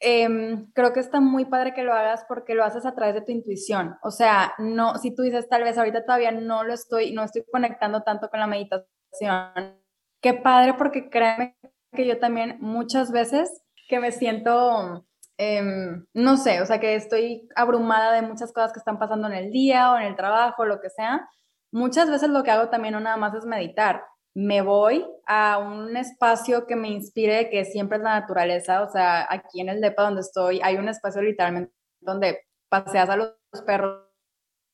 [0.00, 3.20] em, creo que está muy padre que lo hagas porque lo haces a través de
[3.20, 3.96] tu intuición.
[4.02, 7.44] O sea, no, si tú dices tal vez ahorita todavía no lo estoy, no estoy
[7.52, 9.78] conectando tanto con la meditación.
[10.22, 11.58] Qué padre porque créeme
[11.92, 15.06] que yo también muchas veces que me siento,
[15.38, 19.34] em, no sé, o sea, que estoy abrumada de muchas cosas que están pasando en
[19.34, 21.28] el día o en el trabajo, lo que sea,
[21.72, 24.04] muchas veces lo que hago también no nada más es meditar.
[24.34, 29.26] Me voy a un espacio que me inspire, que siempre es la naturaleza, o sea,
[29.30, 33.34] aquí en el DEPA donde estoy, hay un espacio literalmente donde paseas a los
[33.66, 34.02] perros,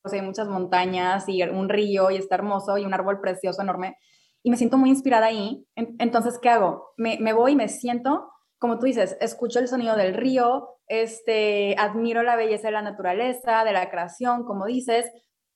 [0.05, 3.97] hay muchas montañas y un río y está hermoso y un árbol precioso enorme
[4.43, 5.67] y me siento muy inspirada ahí.
[5.75, 6.93] Entonces, ¿qué hago?
[6.97, 8.31] Me, me voy, me siento,
[8.61, 13.65] como tú dices, escucho el sonido del río, este, admiro la belleza de la naturaleza,
[13.65, 15.11] de la creación, como dices,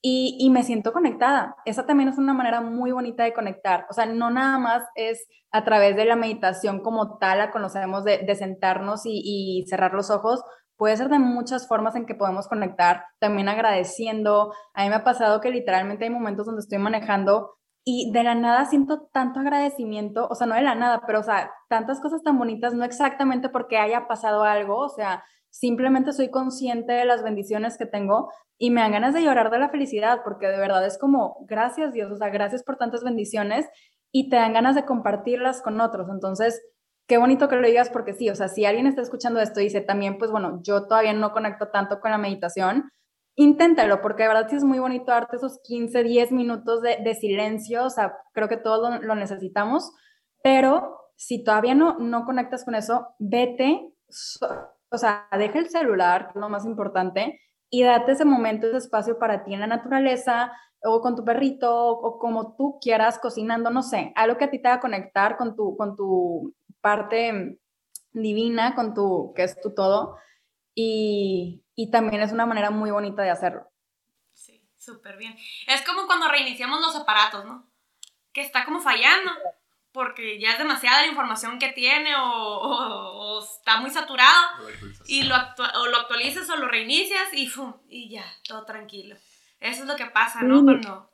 [0.06, 1.56] y, me siento conectada.
[1.64, 3.86] Esa también es una manera muy bonita de conectar.
[3.88, 8.04] O sea, no nada más es a través de la meditación como tal, la conocemos
[8.04, 10.42] de, sentarnos y, cerrar los ojos.
[10.76, 14.52] Puede ser de muchas formas en que podemos conectar, también agradeciendo.
[14.74, 18.34] A mí me ha pasado que literalmente hay momentos donde estoy manejando y de la
[18.34, 22.22] nada siento tanto agradecimiento, o sea, no de la nada, pero, o sea, tantas cosas
[22.22, 27.22] tan bonitas, no exactamente porque haya pasado algo, o sea, simplemente soy consciente de las
[27.22, 30.84] bendiciones que tengo y me dan ganas de llorar de la felicidad, porque de verdad
[30.86, 33.68] es como, gracias Dios, o sea, gracias por tantas bendiciones
[34.10, 36.08] y te dan ganas de compartirlas con otros.
[36.08, 36.62] Entonces,
[37.06, 39.64] qué bonito que lo digas, porque sí, o sea, si alguien está escuchando esto y
[39.64, 42.90] dice también, pues bueno, yo todavía no conecto tanto con la meditación,
[43.36, 47.84] inténtalo, porque de verdad sí es muy bonito darte esos 15, 10 minutos de, silencio,
[47.84, 49.92] o sea, creo que todos lo, necesitamos,
[50.42, 53.92] pero si todavía no, no conectas con eso, vete,
[54.90, 59.44] o sea, deja el celular, lo más importante, y date ese momento, ese espacio para
[59.44, 60.52] ti en la naturaleza,
[60.84, 64.60] o con tu perrito, o, como tú quieras, cocinando, no sé, algo que a ti
[64.60, 67.58] te haga conectar con tu, con tu parte
[68.12, 70.16] divina, con tu, que es tu todo,
[70.74, 73.70] y, y también es una manera muy bonita de hacerlo.
[74.32, 75.36] Sí, súper bien.
[75.66, 77.70] Es como cuando reiniciamos los aparatos, ¿no?
[78.32, 79.30] Que está como fallando,
[79.92, 84.68] porque ya es demasiada la información que tiene o, está muy saturado
[85.06, 87.74] y lo, o lo actualizas o lo reinicias y, ¡fum!
[87.88, 89.16] y ya, todo tranquilo.
[89.60, 90.62] Eso es lo que pasa, ¿no?
[90.64, 91.10] Cuando...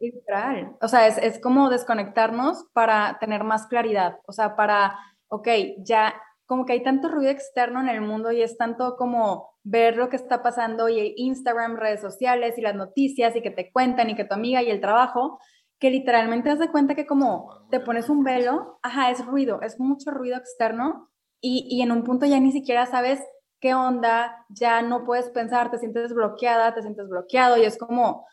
[0.00, 0.76] Literal.
[0.80, 4.18] O sea, es, es como desconectarnos para tener más claridad.
[4.26, 4.98] O sea, para,
[5.28, 5.48] ok,
[5.78, 6.14] ya
[6.50, 10.08] como que hay tanto ruido externo en el mundo y es tanto como ver lo
[10.08, 14.16] que está pasando y Instagram, redes sociales y las noticias y que te cuentan y
[14.16, 15.38] que tu amiga y el trabajo,
[15.78, 19.78] que literalmente te das cuenta que como te pones un velo, ajá, es ruido, es
[19.78, 21.08] mucho ruido externo
[21.40, 23.20] y, y en un punto ya ni siquiera sabes
[23.60, 28.26] qué onda, ya no puedes pensar, te sientes bloqueada, te sientes bloqueado y es como,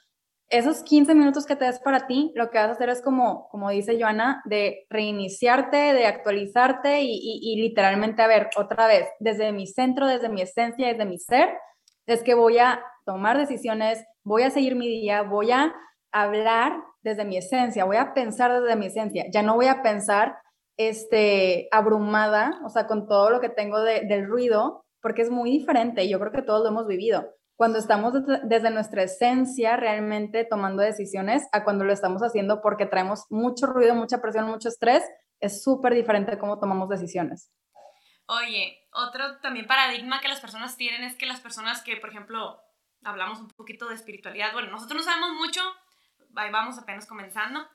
[0.49, 3.49] esos 15 minutos que te des para ti, lo que vas a hacer es como,
[3.49, 9.51] como dice Joana, de reiniciarte, de actualizarte y, y, literalmente, a ver, otra vez, desde
[9.51, 11.49] mi centro, desde mi esencia, desde mi ser,
[12.05, 15.75] es que voy a tomar decisiones, voy a seguir mi día, voy a
[16.13, 20.37] hablar desde mi esencia, voy a pensar desde mi esencia, ya no voy a pensar
[20.77, 25.51] este, abrumada, o sea, con todo lo que tengo de, del ruido, porque es muy
[25.51, 30.45] diferente y yo creo que todos lo hemos vivido cuando estamos desde nuestra esencia realmente
[30.45, 35.03] tomando decisiones a cuando lo estamos haciendo porque traemos mucho ruido, mucha presión, mucho estrés,
[35.39, 37.51] es súper diferente cómo tomamos decisiones.
[38.27, 42.61] Oye, otro también paradigma que las personas tienen es que las personas que, por ejemplo,
[43.03, 45.61] hablamos un poquito de espiritualidad, bueno, nosotros no sabemos mucho,
[46.35, 47.67] ahí vamos apenas comenzando,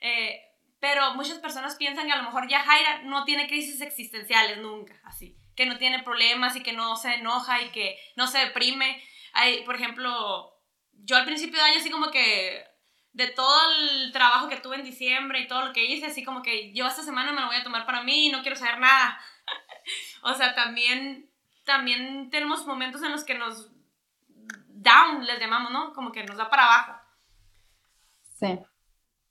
[0.00, 0.40] eh,
[0.80, 5.00] pero muchas personas piensan que a lo mejor ya Jaira no tiene crisis existenciales nunca,
[5.04, 9.02] así que no tiene problemas y que no se enoja y que no se deprime.
[9.32, 10.52] Hay, por ejemplo,
[10.92, 12.64] yo al principio de año así como que
[13.12, 16.42] de todo el trabajo que tuve en diciembre y todo lo que hice, así como
[16.42, 18.78] que yo esta semana me lo voy a tomar para mí y no quiero saber
[18.78, 19.18] nada.
[20.22, 21.30] o sea, también,
[21.64, 23.70] también tenemos momentos en los que nos
[24.68, 25.92] down, les llamamos, ¿no?
[25.92, 26.92] Como que nos da para abajo.
[28.38, 28.58] Sí,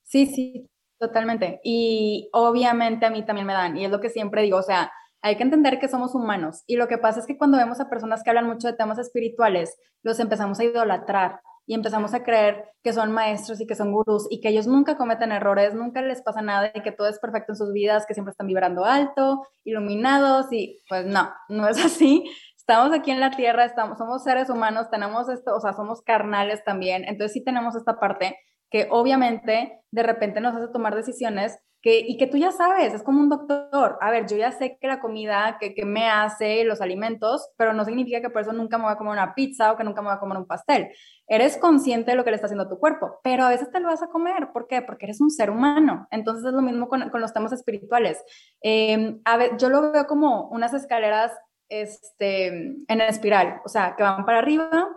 [0.03, 0.69] sí, sí,
[0.99, 1.61] totalmente.
[1.63, 4.91] Y obviamente a mí también me dan, y es lo que siempre digo, o sea,
[5.27, 7.89] hay que entender que somos humanos y lo que pasa es que cuando vemos a
[7.89, 12.63] personas que hablan mucho de temas espirituales, los empezamos a idolatrar y empezamos a creer
[12.81, 16.21] que son maestros y que son gurús y que ellos nunca cometen errores, nunca les
[16.21, 19.45] pasa nada y que todo es perfecto en sus vidas, que siempre están vibrando alto,
[19.65, 22.23] iluminados y pues no, no es así.
[22.55, 26.63] Estamos aquí en la tierra, estamos, somos seres humanos, tenemos esto, o sea, somos carnales
[26.63, 28.37] también, entonces sí tenemos esta parte
[28.69, 33.21] que obviamente de repente nos hace tomar decisiones y que tú ya sabes, es como
[33.21, 33.97] un doctor.
[34.01, 37.73] A ver, yo ya sé que la comida que, que, me hace, los alimentos, pero
[37.73, 40.01] no significa que por eso nunca me voy a comer una pizza o que nunca
[40.01, 40.89] me voy a comer un pastel.
[41.27, 43.79] Eres consciente de lo que le está haciendo a tu cuerpo, pero a veces te
[43.79, 44.51] lo vas a comer.
[44.51, 44.81] ¿Por qué?
[44.81, 46.07] Porque eres un ser humano.
[46.11, 48.21] Entonces es lo mismo con, con los temas espirituales.
[48.61, 51.31] Eh, a ver, yo lo veo como unas escaleras
[51.69, 54.87] este, en espiral, o sea, que van para arriba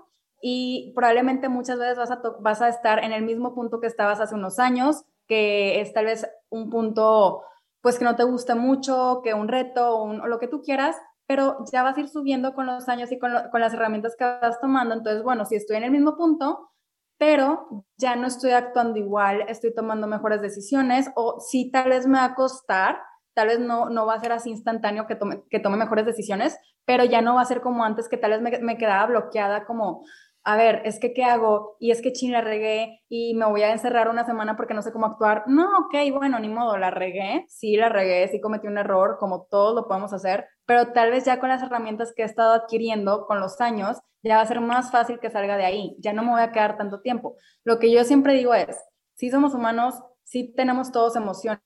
[0.41, 4.21] y probablemente muchas veces vas a, vas a estar en el mismo punto que estabas
[4.21, 7.45] hace unos años, que es tal vez un punto
[7.81, 10.97] pues que no te gusta mucho, que un reto o, lo que tú quieras,
[11.29, 14.25] pero ya vas a ir subiendo con los años y con, con, las herramientas que
[14.25, 14.93] vas tomando.
[14.93, 16.73] Entonces, bueno, si estoy en el mismo punto,
[17.17, 22.19] pero ya no estoy actuando igual, estoy tomando mejores decisiones o si tal vez me
[22.19, 22.99] va a costar,
[23.33, 26.59] tal vez no, no va a ser así instantáneo que tome, que tome mejores decisiones,
[26.85, 29.65] pero ya no va a ser como antes que tal vez me, me quedaba bloqueada
[29.65, 30.03] como
[30.43, 31.77] a ver, es que ¿qué hago?
[31.79, 34.83] Y es que chin la regué y me voy a encerrar una semana porque no
[34.83, 35.45] sé cómo actuar.
[35.47, 39.47] No, ok, bueno, ni modo, la regué, sí la regué, sí cometí un error, como
[39.51, 43.27] todos lo podemos hacer, pero tal vez ya con las herramientas que he estado adquiriendo
[43.27, 46.23] con los años, ya va a ser más fácil que salga de ahí, ya no
[46.23, 47.37] me voy a quedar tanto tiempo.
[47.65, 48.79] Lo que yo siempre digo es,
[49.15, 51.61] si somos humanos, si tenemos todos emociones,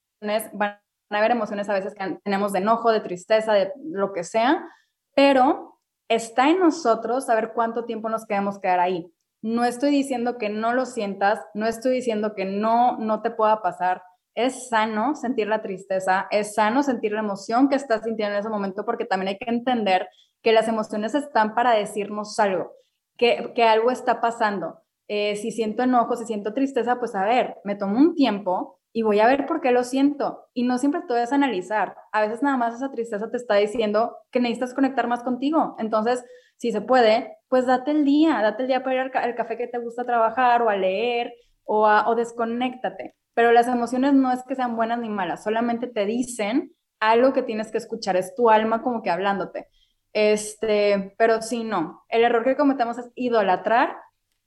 [0.52, 4.24] van a haber emociones a veces que tenemos de enojo, de tristeza, de lo que
[4.24, 4.66] sea,
[5.14, 5.73] pero
[6.08, 9.10] está en nosotros saber cuánto tiempo nos queremos quedar ahí.
[9.42, 13.60] No estoy diciendo que no lo sientas, no estoy diciendo que no, no te pueda
[13.62, 14.02] pasar.
[14.34, 18.48] Es sano sentir la tristeza, es sano sentir la emoción que estás sintiendo en ese
[18.48, 20.08] momento, porque también hay que entender
[20.42, 22.72] que las emociones están para decirnos algo,
[23.16, 24.80] que, que algo está pasando.
[25.08, 29.02] Eh, si siento enojo, si siento tristeza, pues a ver, me tomo un tiempo, y
[29.02, 30.46] voy a ver por qué lo siento.
[30.54, 31.96] Y no siempre todo es analizar.
[32.12, 35.74] A veces nada más esa tristeza te está diciendo que necesitas conectar más contigo.
[35.80, 36.24] Entonces,
[36.58, 39.66] si se puede, pues date el día, date el día para ir al, café que
[39.66, 41.34] te gusta trabajar o a leer
[41.64, 43.16] o, a, o desconéctate.
[43.34, 47.42] Pero las emociones no es que sean buenas ni malas, solamente te dicen algo que
[47.42, 49.66] tienes que escuchar, es tu alma como que hablándote.
[50.12, 52.04] Este, pero sí, no.
[52.08, 53.96] El error que cometemos es idolatrar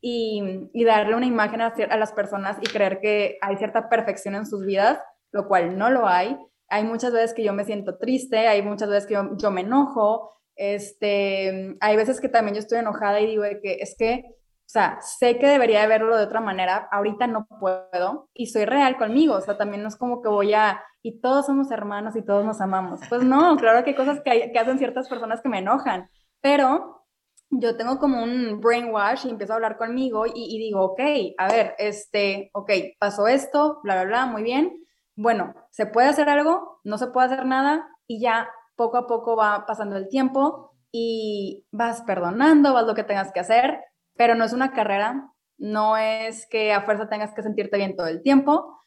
[0.10, 4.66] y, darle una imagen a, las personas y creer que hay cierta perfección en sus
[4.66, 5.00] vidas,
[5.32, 6.38] lo cual no lo hay.
[6.70, 10.32] Hay muchas veces que yo me siento triste, hay muchas veces que yo, me enojo,
[10.56, 15.00] este, hay veces que también yo estoy enojada y digo que es que, o sea,
[15.02, 19.36] sé que debería de verlo de otra manera, ahorita no puedo y soy real conmigo,
[19.36, 22.46] o sea, también no es como que voy a, y todos somos hermanos y todos
[22.46, 23.00] nos amamos.
[23.08, 26.10] Pues no, claro que hay cosas que, que hacen ciertas personas que me enojan,
[26.42, 27.07] pero
[27.50, 31.00] yo tengo como un brainwash y empiezo a hablar conmigo y, digo, ok,
[31.38, 34.86] a ver, este, ok, pasó esto, bla, bla, bla, muy bien.
[35.16, 36.80] Bueno, ¿se puede hacer algo?
[36.84, 37.88] ¿No se puede hacer nada?
[38.06, 43.04] Y ya poco a poco va pasando el tiempo y vas perdonando, vas lo que
[43.04, 43.80] tengas que hacer,
[44.16, 48.08] pero no es una carrera, no es que a fuerza tengas que sentirte bien todo
[48.08, 48.80] el tiempo,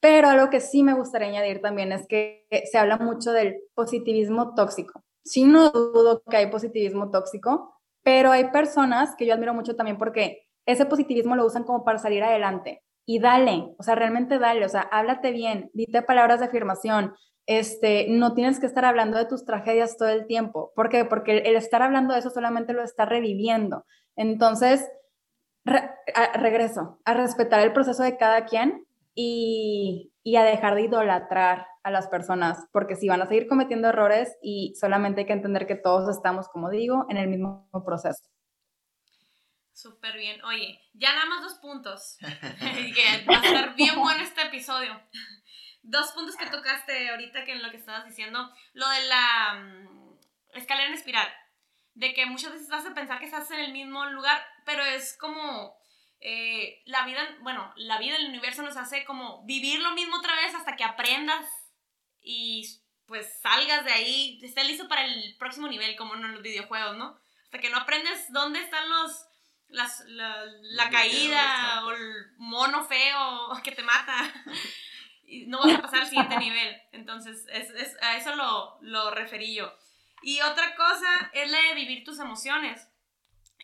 [0.00, 4.54] pero algo que sí me gustaría añadir también es que se habla mucho del positivismo
[4.54, 5.02] tóxico.
[5.24, 9.98] Sí no dudo que hay positivismo tóxico, pero hay personas que yo admiro mucho también
[9.98, 12.82] porque ese positivismo lo usan como para salir adelante.
[13.04, 17.14] Y dale, o sea, realmente dale, o sea, háblate bien, dite palabras de afirmación,
[17.46, 20.72] este, no tienes que estar hablando de tus tragedias todo el tiempo.
[20.76, 21.04] ¿Por qué?
[21.04, 23.84] Porque el, estar hablando de eso solamente lo está reviviendo.
[24.14, 24.88] Entonces,
[25.64, 28.84] regreso a respetar el proceso de cada quien
[29.14, 33.88] y, y a dejar de idolatrar a las personas, porque si van a seguir cometiendo
[33.88, 38.22] errores y solamente hay que entender que todos estamos, como digo, en el mismo proceso.
[39.72, 40.42] Súper bien.
[40.44, 42.16] Oye, ya nada más dos puntos.
[42.20, 45.00] que va a estar bien bueno este episodio.
[45.82, 48.48] Dos puntos que tocaste ahorita que en lo que estabas diciendo.
[48.74, 50.18] Lo de la mm,
[50.54, 51.26] escalera en espiral.
[51.94, 55.16] De que muchas veces vas a pensar que estás en el mismo lugar, pero es
[55.18, 55.74] como
[56.24, 60.36] eh, la vida, bueno, la vida del universo nos hace como vivir lo mismo otra
[60.36, 61.44] vez hasta que aprendas
[62.20, 66.96] y pues salgas de ahí, estés listo para el próximo nivel, como en los videojuegos,
[66.96, 67.18] ¿no?
[67.44, 69.26] Hasta que no aprendes dónde están los,
[69.66, 74.32] las, la, caída o el mono feo que te mata.
[75.24, 76.80] Y no vas a pasar al siguiente nivel.
[76.92, 79.74] Entonces, es, a eso lo, lo referí yo.
[80.22, 82.88] Y otra cosa es la de vivir tus emociones.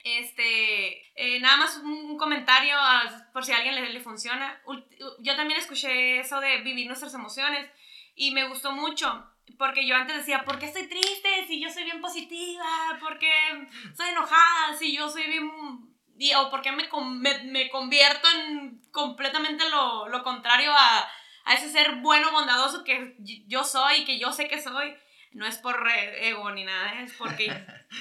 [0.04, 2.76] Este, eh, nada más un comentario
[3.32, 4.60] por si a alguien le, le, funciona.
[5.20, 7.68] Yo también escuché eso de vivir nuestras emociones
[8.14, 11.84] y me gustó mucho porque yo antes decía, ¿por qué estoy triste si yo soy
[11.84, 12.64] bien positiva?
[13.00, 13.30] ¿Por qué
[13.96, 15.50] soy enojada si yo soy bien...
[16.36, 21.08] o por qué me, me, me convierto en completamente lo, lo contrario a,
[21.44, 24.94] a, ese ser bueno, bondadoso que yo soy, que yo sé que soy.
[25.32, 27.52] No es por ego ni nada, es porque,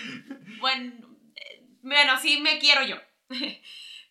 [0.59, 1.06] bueno,
[1.87, 2.97] bueno, así me quiero yo.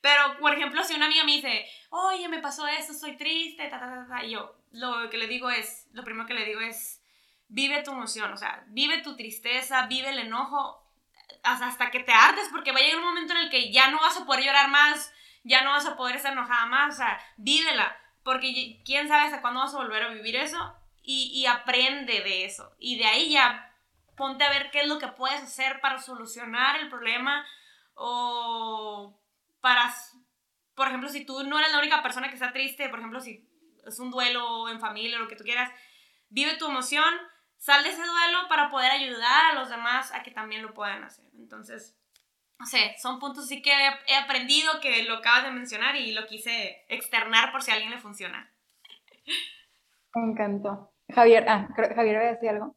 [0.00, 3.80] Pero, por ejemplo, si una amiga me dice, oye, me pasó esto, soy triste, ta,
[3.80, 6.60] ta, ta, ta, y yo lo que le digo es, lo primero que le digo
[6.60, 7.02] es,
[7.48, 10.82] vive tu emoción, o sea, vive tu tristeza, vive el enojo
[11.42, 13.98] hasta que te ardes, porque va a llegar un momento en el que ya no
[14.00, 15.12] vas a poder llorar más,
[15.44, 19.40] ya no vas a poder estar enojada más, o sea, vívela, porque quién sabe hasta
[19.40, 22.74] cuándo vas a volver a vivir eso y, y aprende de eso.
[22.78, 23.72] Y de ahí ya
[24.16, 27.46] ponte a ver qué es lo que puedes hacer para solucionar el problema
[27.96, 29.18] o
[29.60, 29.92] para,
[30.74, 33.48] por ejemplo, si tú no eres la única persona que está triste, por ejemplo, si
[33.84, 35.70] es un duelo en familia o lo que tú quieras,
[36.28, 37.12] vive tu emoción,
[37.58, 41.02] sal de ese duelo para poder ayudar a los demás a que también lo puedan
[41.02, 41.24] hacer.
[41.34, 41.96] Entonces,
[42.58, 43.72] no sé, son puntos sí que
[44.06, 47.90] he aprendido que lo acabas de mencionar y lo quise externar por si a alguien
[47.90, 48.50] le funciona.
[50.14, 50.92] Me encantó.
[51.14, 52.74] Javier, ah, Javier, ¿voy a decir algo?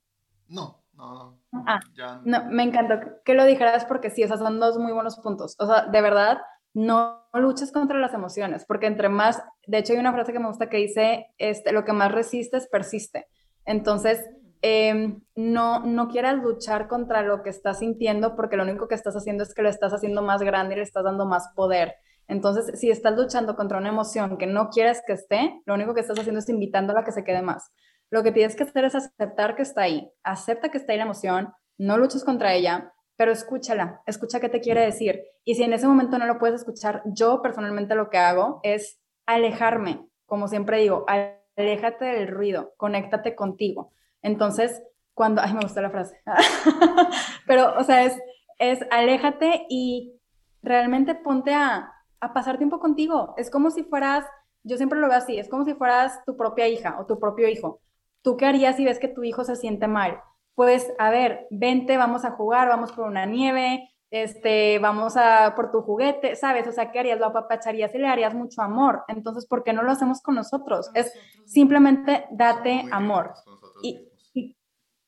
[0.48, 1.64] No, no, no.
[1.66, 1.80] Ah,
[2.24, 2.96] no, me encantó
[3.26, 5.56] que lo dijeras porque sí, esos son dos muy buenos puntos.
[5.60, 6.40] O sea, de verdad,
[6.74, 10.48] no luches contra las emociones, porque entre más, de hecho hay una frase que me
[10.48, 13.28] gusta que dice, este, lo que más resistes persiste.
[13.66, 14.24] Entonces,
[14.62, 19.16] Em, no, no quieras luchar contra lo que estás sintiendo porque lo único que estás
[19.16, 21.96] haciendo es que lo estás haciendo más grande y le estás dando más poder.
[22.28, 26.02] Entonces, si estás luchando contra una emoción que no quieres que esté, lo único que
[26.02, 27.72] estás haciendo es invitándola a que se quede más.
[28.10, 30.12] Lo que tienes que hacer es aceptar que está ahí.
[30.24, 34.62] Acepta que está ahí la emoción, no luches contra ella, pero escúchala, escucha qué te
[34.62, 35.22] quiere decir.
[35.44, 39.00] Y si en ese momento no lo puedes escuchar, yo personalmente lo que hago es
[39.26, 43.92] alejarme, como siempre digo, aléjate del ruido, conéctate contigo.
[44.22, 44.82] Entonces,
[45.14, 46.22] cuando, ay, me gusta la frase,
[47.46, 48.18] pero, o sea, es,
[48.58, 50.20] es aléjate y
[50.62, 51.92] realmente ponte a,
[52.22, 53.34] a pasar tiempo contigo.
[53.38, 54.26] Es como si fueras,
[54.64, 57.50] yo siempre lo veo así, es como si fueras tu propia hija o tu propio
[57.50, 57.82] hijo.
[58.22, 60.22] ¿Tú qué harías si ves que tu hijo se siente mal?
[60.56, 65.72] Pues, a ver, vente, vamos a jugar, vamos por una nieve, este, vamos a por
[65.72, 66.68] tu juguete, ¿sabes?
[66.68, 67.20] O sea, ¿qué harías?
[67.20, 69.04] Lo apapacharías y le harías mucho amor.
[69.08, 70.90] Entonces, ¿por qué no lo hacemos con nosotros?
[70.96, 71.14] Es
[71.46, 73.34] simplemente date amor.
[73.82, 74.10] Y,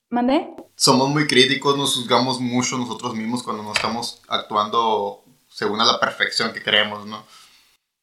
[0.09, 0.53] ¿Mandé?
[0.75, 5.99] Somos muy críticos, nos juzgamos mucho nosotros mismos cuando no estamos actuando según a la
[5.99, 7.23] perfección que queremos, ¿no?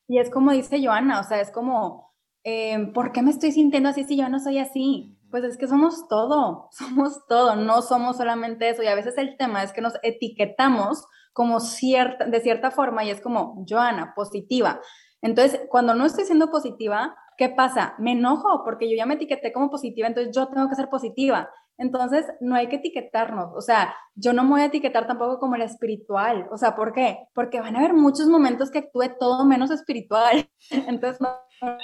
[0.08, 2.07] Y es como dice Joana, o sea, es como,
[2.44, 5.16] em, ¿por qué me estoy sintiendo así si yo no soy así?
[5.30, 8.82] Pues es que somos todo, somos todo, no somos solamente eso.
[8.82, 13.10] Y a veces el tema es que nos etiquetamos como cierta, de cierta forma y
[13.10, 14.80] es como, Joana, positiva.
[15.22, 17.94] Entonces, cuando no estoy siendo positiva, ¿qué pasa?
[17.98, 21.50] Me enojo porque yo ya me etiqueté como positiva, entonces yo tengo que ser positiva.
[21.78, 23.54] Entonces, no hay que etiquetarnos.
[23.54, 26.48] O sea, yo no me voy a etiquetar tampoco como la espiritual.
[26.50, 27.28] O sea, ¿por qué?
[27.34, 30.50] Porque van a haber muchos momentos que actúe todo menos espiritual.
[30.70, 31.36] Entonces, no,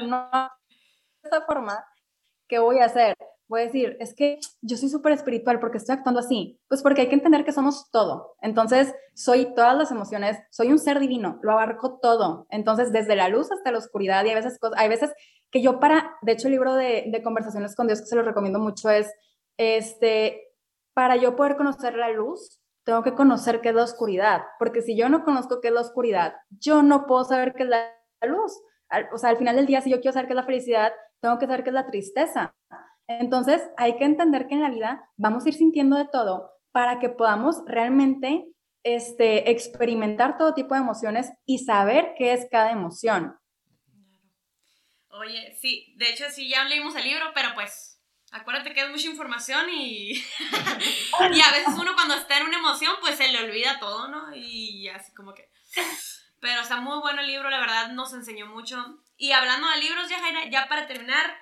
[0.06, 0.28] no,
[1.22, 1.84] de esa forma,
[2.48, 3.16] ¿qué voy a hacer?
[3.46, 6.58] Voy a decir, es que yo soy súper espiritual porque estoy actuando así.
[6.66, 8.34] Pues porque hay que entender que somos todo.
[8.42, 12.48] Entonces, soy todas las emociones, soy un ser divino, lo abarco todo.
[12.50, 15.12] Entonces, desde la luz hasta la oscuridad y a veces, hay veces
[15.52, 18.22] que yo para, de hecho, el libro de, de conversaciones con Dios que se lo
[18.22, 19.08] recomiendo mucho es
[19.56, 20.52] este,
[20.94, 24.96] para yo poder conocer la luz, tengo que conocer qué es la oscuridad, porque si
[24.96, 27.92] yo no conozco qué es la oscuridad, yo no puedo saber qué es la
[28.22, 28.52] luz.
[29.12, 31.38] o sea, al final del día, si yo quiero saber qué es la felicidad, tengo
[31.38, 32.54] que saber qué es la tristeza.
[33.06, 36.98] Entonces, hay que entender que en la vida vamos a ir sintiendo de todo para
[36.98, 38.46] que podamos realmente
[38.82, 43.36] este, experimentar todo tipo de emociones y saber qué es cada emoción.
[45.08, 47.93] Oye, sí, de hecho sí, ya leímos el libro, pero pues
[48.34, 50.12] acuérdate que es mucha información y,
[51.32, 54.34] y a veces uno cuando está en una emoción pues se le olvida todo, ¿no?
[54.34, 55.50] Y así como que...
[56.40, 58.98] Pero está muy bueno el libro, la verdad nos enseñó mucho.
[59.16, 61.34] Y hablando de libros, ya Jaira, ya para terminar,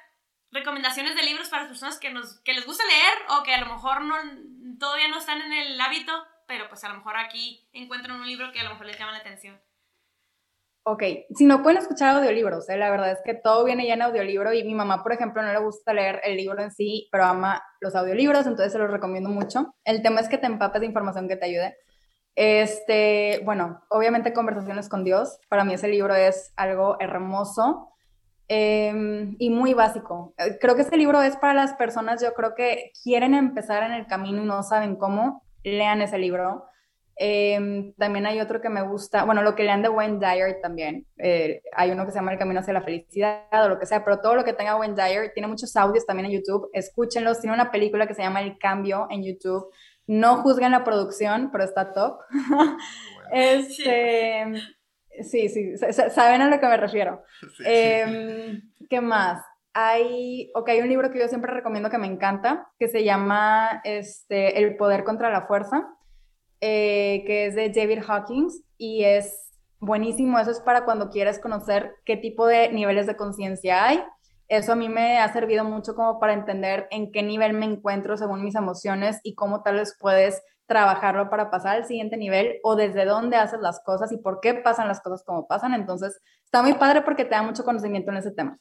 [0.52, 3.60] recomendaciones de libros para las personas que, nos, que les gusta leer o que a
[3.60, 4.16] lo mejor no,
[4.78, 8.52] todavía no están en el hábito, pero pues a lo mejor aquí encuentran un libro
[8.52, 9.60] que a lo mejor les llama la atención.
[10.84, 11.02] Ok,
[11.36, 12.76] si no pueden escuchar audiolibros, ¿eh?
[12.76, 15.52] la verdad es que todo viene ya en audiolibro y mi mamá, por ejemplo, no
[15.52, 19.30] le gusta leer el libro en sí, pero ama los audiolibros, entonces se los recomiendo
[19.30, 19.76] mucho.
[19.84, 21.76] El tema es que te empapes de información que te ayude.
[22.34, 27.90] Este, bueno, obviamente Conversaciones con Dios, para mí ese libro es algo hermoso
[28.48, 30.34] em, y muy básico.
[30.60, 34.08] Creo que ese libro es para las personas, yo creo que quieren empezar en el
[34.08, 36.64] camino y no saben cómo, lean ese libro
[37.16, 41.06] Em, también hay otro que me gusta, bueno, lo que lean de Wayne Dyer también.
[41.18, 44.04] Eh, hay uno que se llama El Camino hacia la Felicidad o lo que sea,
[44.04, 46.70] pero todo lo que tenga Wayne Dyer tiene muchos audios también en YouTube.
[46.72, 47.40] Escúchenlos.
[47.40, 49.70] Tiene una película que se llama El Cambio en YouTube.
[50.06, 52.20] No juzguen la producción, pero está top.
[53.32, 54.52] este,
[55.22, 55.76] sí, sí,
[56.10, 57.22] saben a lo que me refiero.
[57.64, 59.44] Em, ¿Qué más?
[59.74, 63.80] Hay, ok, hay un libro que yo siempre recomiendo que me encanta, que se llama
[63.84, 65.88] este, El Poder contra la Fuerza
[66.64, 69.50] eh, que es de David Hawkins y es
[69.80, 70.38] buenísimo.
[70.38, 74.00] Eso es para cuando quieres conocer qué tipo de niveles de conciencia hay.
[74.46, 78.16] Eso a mí me ha servido mucho como para entender en qué nivel me encuentro
[78.16, 82.76] según mis emociones y cómo tal vez puedes trabajarlo para pasar al siguiente nivel o
[82.76, 85.74] desde dónde haces las cosas y por qué pasan las cosas como pasan.
[85.74, 88.56] Entonces, está muy padre porque te da mucho conocimiento en ese tema.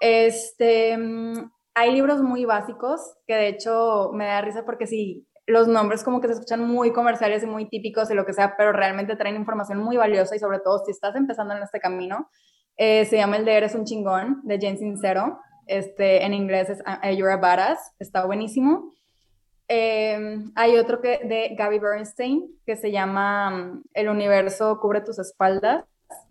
[0.00, 5.68] Este, mm, hay libros muy básicos que de hecho me da risa porque si los
[5.68, 8.72] nombres como que se escuchan muy comerciales y muy típicos y lo que sea, pero
[8.72, 12.30] realmente traen información muy valiosa y sobre todo si estás empezando en este camino.
[12.76, 15.38] Eh, se llama el de Eres un chingón, de Jane Sincero.
[15.66, 18.92] Este, en inglés es uh, You're a Badass, está buenísimo.
[19.68, 25.18] Em, hay otro que, de Gabby Bernstein que se llama um, El universo cubre tus
[25.18, 25.84] espaldas.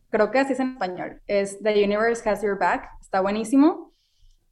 [0.09, 1.21] Creo que así es en español.
[1.25, 3.91] Es The Universe Has Your Back, está buenísimo.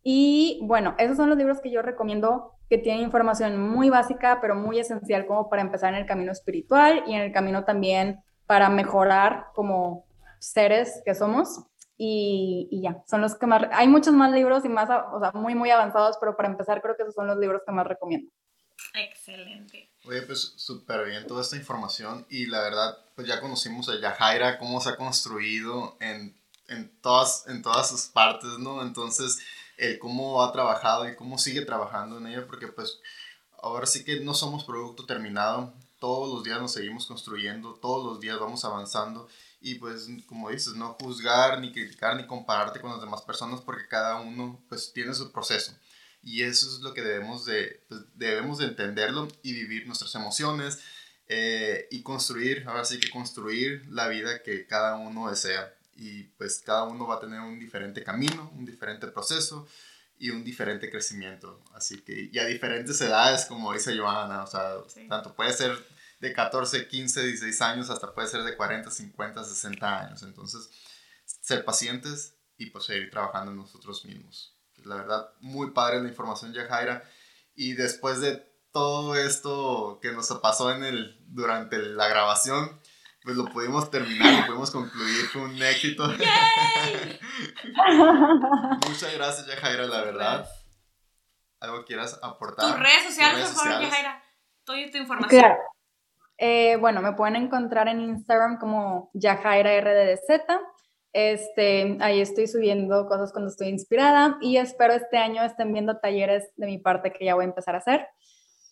[0.04, 4.56] Y bueno, esos son los libros que yo recomiendo que tienen información muy básica, pero
[4.56, 8.70] muy esencial como para empezar en el camino espiritual y en el camino también para
[8.70, 10.06] mejorar como
[10.40, 11.66] seres que somos.
[11.98, 13.64] Y, y, ya, son los que más...
[13.74, 16.96] Hay muchos más libros y más, o sea, muy, muy avanzados, pero para empezar creo
[16.96, 18.32] que esos son los libros que más recomiendo.
[18.94, 19.90] Excelente.
[20.06, 24.58] Oye, pues súper bien toda esta información y la verdad, pues ya conocimos a Yajaira,
[24.60, 28.82] cómo se ha construido en, en, todas, en todas sus partes, ¿no?
[28.82, 29.40] Entonces,
[29.82, 33.00] el cómo ha trabajado y cómo sigue trabajando en ella, porque pues
[33.62, 38.20] ahora sí que no somos producto terminado, todos los días nos seguimos construyendo, todos los
[38.20, 39.28] días vamos avanzando.
[39.60, 43.88] Y pues como dices, no juzgar, ni criticar, ni compararte con las demás personas porque
[43.88, 45.74] cada uno pues tiene su proceso.
[46.24, 50.80] Y eso es lo que debemos de, pues, debemos de entenderlo y vivir nuestras emociones
[51.28, 56.62] eh, y construir, ahora sí que construir la vida que cada uno desea y pues
[56.66, 59.68] cada uno va a tener un diferente camino, un diferente proceso
[60.18, 61.64] y un diferente crecimiento.
[61.74, 64.76] Así que, y a diferentes edades, como dice Johanna, o sea,
[65.10, 65.78] tanto puede ser
[66.20, 70.24] de 14, 15, 16 años, hasta puede ser de 40, 50, 60 años.
[70.24, 70.70] Entonces,
[71.26, 74.56] ser pacientes y pues seguir trabajando en nosotros mismos.
[74.86, 77.04] La verdad, muy padre la información, Jaira
[77.56, 82.80] Y después de todo esto que nos pasó en el, durante la grabación,
[83.24, 86.08] pues lo pudimos terminar, lo pudimos concluir, fue un éxito.
[88.88, 90.50] Muchas gracias, Yajaira, la verdad.
[91.60, 92.72] ¿Algo quieras aportar?
[92.72, 94.24] Tus redes sociales, por favor, Yajaira.
[94.64, 95.30] Toda tu información.
[95.30, 95.58] Claro.
[96.38, 100.42] Eh, bueno, me pueden encontrar en Instagram como Yajaira RDDZ.
[101.14, 106.52] Este, ahí estoy subiendo cosas cuando estoy inspirada y espero este año estén viendo talleres
[106.56, 108.08] de mi parte que ya voy a empezar a hacer.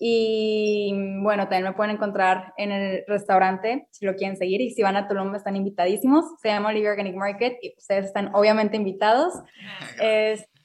[0.02, 4.62] Y bueno, también me pueden encontrar en el restaurante si lo quieren seguir.
[4.62, 6.26] Y si van a Tulum, están invitadísimos.
[6.41, 9.34] Se llama Olivia Organic Market y ustedes están obviamente invitados.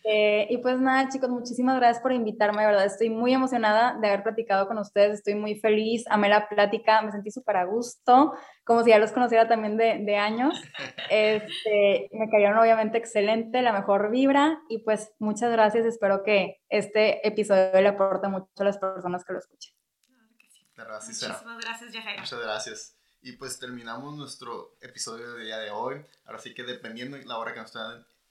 [0.05, 2.61] Este, y pues nada, chicos, muchísimas gracias por invitarme.
[2.63, 5.15] De verdad, estoy muy emocionada de haber platicado con ustedes.
[5.15, 6.05] Estoy muy feliz.
[6.11, 8.33] Amé la plática, me sentí súper a gusto
[8.65, 10.61] como si ya los conociera también de, de años.
[11.11, 15.85] Este, me cayeron obviamente excelente, la mejor vibra y pues muchas gracias.
[15.85, 19.75] Espero que este episodio le aporte mucho a las personas que lo escuchen.
[20.07, 20.67] Claro que sí.
[20.75, 22.23] Muchísimas gracias, Yajaira.
[22.23, 22.97] Muchas gracias.
[23.21, 26.05] Y pues terminamos nuestro episodio de día de hoy.
[26.25, 27.73] Ahora sí que dependiendo de la hora que nos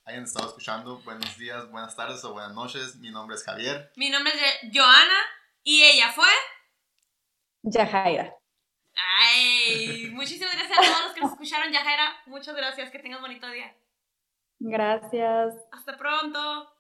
[0.06, 2.96] hayan estado escuchando, buenos días, buenas tardes o buenas noches.
[2.98, 3.92] Mi nombre es Javier.
[3.96, 5.20] Mi nombre es Joana
[5.64, 6.28] y ella fue...
[7.64, 8.36] Yajaira.
[8.96, 12.22] Ay, muchísimas gracias a todos los que nos escucharon, Yajaira.
[12.26, 13.76] Muchas gracias, que tengas bonito día.
[14.60, 15.56] Gracias.
[15.72, 16.73] Hasta pronto.